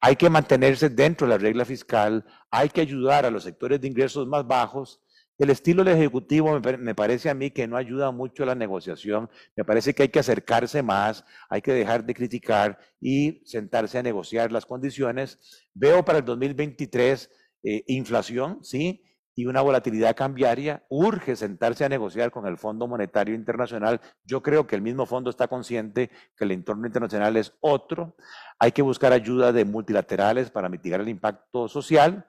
Hay 0.00 0.16
que 0.16 0.30
mantenerse 0.30 0.88
dentro 0.88 1.26
de 1.26 1.34
la 1.34 1.38
regla 1.38 1.66
fiscal, 1.66 2.24
hay 2.50 2.70
que 2.70 2.80
ayudar 2.80 3.26
a 3.26 3.30
los 3.30 3.44
sectores 3.44 3.78
de 3.78 3.88
ingresos 3.88 4.26
más 4.26 4.46
bajos. 4.46 5.02
El 5.36 5.50
estilo 5.50 5.84
del 5.84 5.98
Ejecutivo 5.98 6.58
me, 6.60 6.94
parece 6.94 7.28
a 7.28 7.34
mí 7.34 7.50
que 7.50 7.66
no 7.66 7.76
ayuda 7.76 8.10
mucho 8.10 8.44
a 8.44 8.46
la 8.46 8.54
negociación. 8.54 9.28
Me 9.54 9.66
parece 9.66 9.92
que 9.92 10.04
hay 10.04 10.08
que 10.08 10.20
acercarse 10.20 10.82
más, 10.82 11.26
hay 11.50 11.60
que 11.60 11.74
dejar 11.74 12.06
de 12.06 12.14
criticar 12.14 12.78
y 13.02 13.42
sentarse 13.44 13.98
a 13.98 14.02
negociar 14.02 14.50
las 14.50 14.64
condiciones. 14.64 15.38
Veo 15.74 16.06
para 16.06 16.20
el 16.20 16.24
2023 16.24 17.30
eh, 17.64 17.84
inflación, 17.88 18.60
sí, 18.62 19.02
y 19.34 19.46
una 19.46 19.60
volatilidad 19.60 20.14
cambiaria, 20.14 20.84
urge 20.88 21.36
sentarse 21.36 21.84
a 21.84 21.88
negociar 21.88 22.30
con 22.30 22.46
el 22.46 22.56
Fondo 22.56 22.86
Monetario 22.86 23.34
Internacional. 23.34 24.00
Yo 24.24 24.42
creo 24.42 24.66
que 24.66 24.76
el 24.76 24.82
mismo 24.82 25.06
fondo 25.06 25.30
está 25.30 25.48
consciente 25.48 26.10
que 26.36 26.44
el 26.44 26.52
entorno 26.52 26.86
internacional 26.86 27.36
es 27.36 27.52
otro. 27.60 28.16
Hay 28.58 28.72
que 28.72 28.82
buscar 28.82 29.12
ayuda 29.12 29.52
de 29.52 29.64
multilaterales 29.64 30.50
para 30.50 30.68
mitigar 30.68 31.00
el 31.00 31.08
impacto 31.08 31.68
social. 31.68 32.26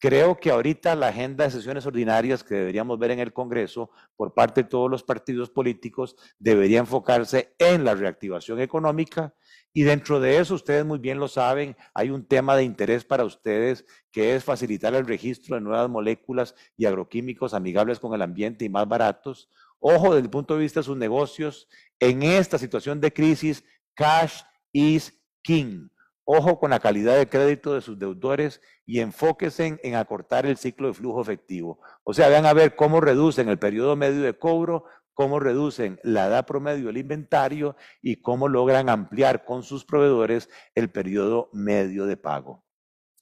Creo 0.00 0.38
que 0.38 0.50
ahorita 0.50 0.94
la 0.94 1.08
agenda 1.08 1.44
de 1.44 1.50
sesiones 1.50 1.86
ordinarias 1.86 2.44
que 2.44 2.54
deberíamos 2.54 2.98
ver 2.98 3.12
en 3.12 3.18
el 3.20 3.32
Congreso 3.32 3.90
por 4.16 4.32
parte 4.32 4.62
de 4.62 4.68
todos 4.68 4.90
los 4.90 5.02
partidos 5.02 5.50
políticos 5.50 6.16
debería 6.38 6.78
enfocarse 6.78 7.54
en 7.58 7.84
la 7.84 7.94
reactivación 7.94 8.60
económica 8.60 9.34
y 9.72 9.82
dentro 9.82 10.18
de 10.18 10.38
eso, 10.38 10.54
ustedes 10.54 10.84
muy 10.84 10.98
bien 10.98 11.20
lo 11.20 11.28
saben, 11.28 11.76
hay 11.94 12.10
un 12.10 12.26
tema 12.26 12.56
de 12.56 12.64
interés 12.64 13.04
para 13.04 13.24
ustedes 13.24 13.84
que 14.10 14.34
es 14.34 14.44
facilitar 14.44 14.94
el 14.94 15.06
registro 15.06 15.56
de 15.56 15.60
nuevas 15.60 15.88
moléculas 15.88 16.54
y 16.76 16.86
agroquímicos 16.86 17.54
amigables 17.54 18.00
con 18.00 18.14
el 18.14 18.22
ambiente 18.22 18.64
y 18.64 18.68
más 18.68 18.88
baratos. 18.88 19.48
Ojo, 19.78 20.14
desde 20.14 20.24
el 20.24 20.30
punto 20.30 20.54
de 20.54 20.60
vista 20.60 20.80
de 20.80 20.84
sus 20.84 20.96
negocios, 20.96 21.68
en 22.00 22.22
esta 22.22 22.58
situación 22.58 23.00
de 23.00 23.12
crisis, 23.12 23.64
cash 23.94 24.42
is 24.72 25.14
king. 25.42 25.88
Ojo 26.24 26.58
con 26.58 26.70
la 26.70 26.80
calidad 26.80 27.16
de 27.16 27.28
crédito 27.28 27.72
de 27.72 27.80
sus 27.80 27.98
deudores 27.98 28.60
y 28.84 29.00
enfóquense 29.00 29.80
en 29.82 29.94
acortar 29.94 30.44
el 30.44 30.58
ciclo 30.58 30.88
de 30.88 30.94
flujo 30.94 31.22
efectivo. 31.22 31.80
O 32.04 32.12
sea, 32.12 32.28
vean 32.28 32.44
a 32.44 32.52
ver 32.52 32.76
cómo 32.76 33.00
reducen 33.00 33.48
el 33.48 33.58
periodo 33.58 33.96
medio 33.96 34.20
de 34.20 34.36
cobro 34.36 34.84
cómo 35.18 35.40
reducen 35.40 35.98
la 36.04 36.28
edad 36.28 36.46
promedio 36.46 36.86
del 36.86 36.98
inventario 36.98 37.74
y 38.00 38.22
cómo 38.22 38.46
logran 38.46 38.88
ampliar 38.88 39.44
con 39.44 39.64
sus 39.64 39.84
proveedores 39.84 40.48
el 40.76 40.92
periodo 40.92 41.50
medio 41.52 42.06
de 42.06 42.16
pago. 42.16 42.67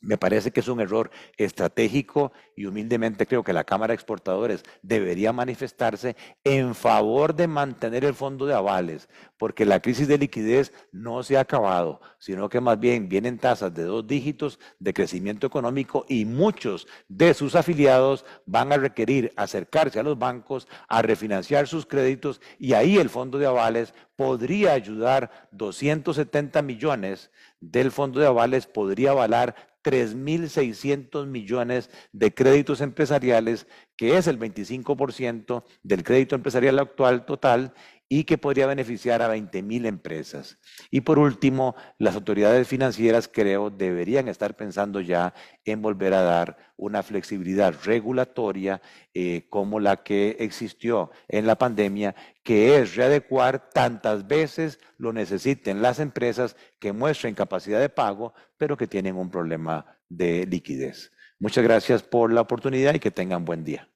Me 0.02 0.18
parece 0.18 0.50
que 0.50 0.61
es 0.61 0.68
un 0.68 0.80
error 0.80 1.11
estratégico 1.38 2.30
y 2.54 2.66
humildemente 2.66 3.26
creo 3.26 3.42
que 3.42 3.54
la 3.54 3.64
Cámara 3.64 3.92
de 3.92 3.94
Exportadores 3.94 4.62
debería 4.82 5.32
manifestarse 5.32 6.16
en 6.44 6.74
favor 6.74 7.35
de 7.35 7.48
mantener 7.48 8.04
el 8.04 8.14
fondo 8.14 8.44
de 8.44 8.54
avales, 8.54 9.09
porque 9.38 9.64
la 9.64 9.80
crisis 9.80 10.06
de 10.06 10.18
liquidez 10.18 10.72
no 10.92 11.22
se 11.22 11.38
ha 11.38 11.40
acabado, 11.40 12.00
sino 12.18 12.50
que 12.50 12.61
más 12.61 12.78
bien 12.78 13.09
vienen 13.09 13.38
tasas 13.38 13.72
de 13.72 13.85
dos 13.85 14.06
dígitos 14.06 14.59
de 14.78 14.92
crecimiento 14.92 15.46
económico 15.46 16.04
y 16.09 16.26
muchos 16.26 16.87
de 17.09 17.32
sus 17.32 17.54
afiliados 17.54 18.26
van 18.44 18.72
a 18.72 18.76
requerir 18.76 19.32
acercarse 19.37 19.98
a 19.98 20.02
los 20.02 20.18
bancos 20.18 20.68
a 20.88 21.00
refinanciar 21.00 21.66
sus 21.66 21.87
créditos 21.87 22.40
y 22.59 22.74
ahí 22.74 22.98
el 22.98 23.09
fondo 23.09 23.38
de 23.38 23.46
avales 23.46 23.94
podría 24.14 24.72
ayudar. 24.72 25.48
270 25.52 26.61
millones 26.62 27.30
del 27.61 27.90
fondo 27.90 28.20
de 28.20 28.26
avales, 28.26 28.66
podría 28.66 29.11
avalar 29.11 29.54
3.600 29.87 31.27
millones 31.29 31.90
de 32.11 32.35
créditos 32.35 32.81
empresariales, 32.81 33.68
que 33.96 34.16
es 34.16 34.27
el 34.27 34.37
25% 34.37 35.62
del 35.85 36.03
crédito 36.03 36.35
empresarial 36.35 36.81
actual 36.81 37.25
total 37.25 37.72
y 38.08 38.24
que 38.24 38.38
podría 38.38 38.66
beneficiar 38.66 39.20
a 39.20 39.34
20.000 39.34 39.86
empresas. 39.86 40.58
Y 40.90 41.00
por 41.00 41.18
último, 41.18 41.74
las 41.98 42.14
autoridades 42.14 42.68
financieras 42.68 43.28
creo 43.32 43.70
deberían 43.70 44.28
estar 44.28 44.56
pensando 44.56 45.00
ya 45.00 45.34
en 45.64 45.82
volver 45.82 46.14
a 46.14 46.22
dar 46.22 46.56
una 46.76 47.02
flexibilidad 47.02 47.74
regulatoria 47.84 48.80
eh, 49.14 49.46
como 49.50 49.80
la 49.80 50.02
que 50.02 50.36
existió 50.38 51.10
en 51.26 51.46
la 51.46 51.56
pandemia, 51.56 52.14
que 52.44 52.78
es 52.78 52.94
readecuar 52.94 53.70
tantas 53.70 54.26
veces 54.28 54.78
lo 54.98 55.12
necesiten 55.12 55.82
las 55.82 55.98
empresas 55.98 56.56
que 56.78 56.92
muestren 56.92 57.34
capacidad 57.34 57.80
de 57.80 57.88
pago, 57.88 58.34
pero 58.56 58.76
que 58.76 58.86
tienen 58.86 59.16
un 59.16 59.30
problema 59.30 59.98
de 60.08 60.46
liquidez. 60.46 61.12
Muchas 61.38 61.64
gracias 61.64 62.02
por 62.02 62.32
la 62.32 62.42
oportunidad 62.42 62.94
y 62.94 63.00
que 63.00 63.10
tengan 63.10 63.44
buen 63.44 63.64
día. 63.64 63.88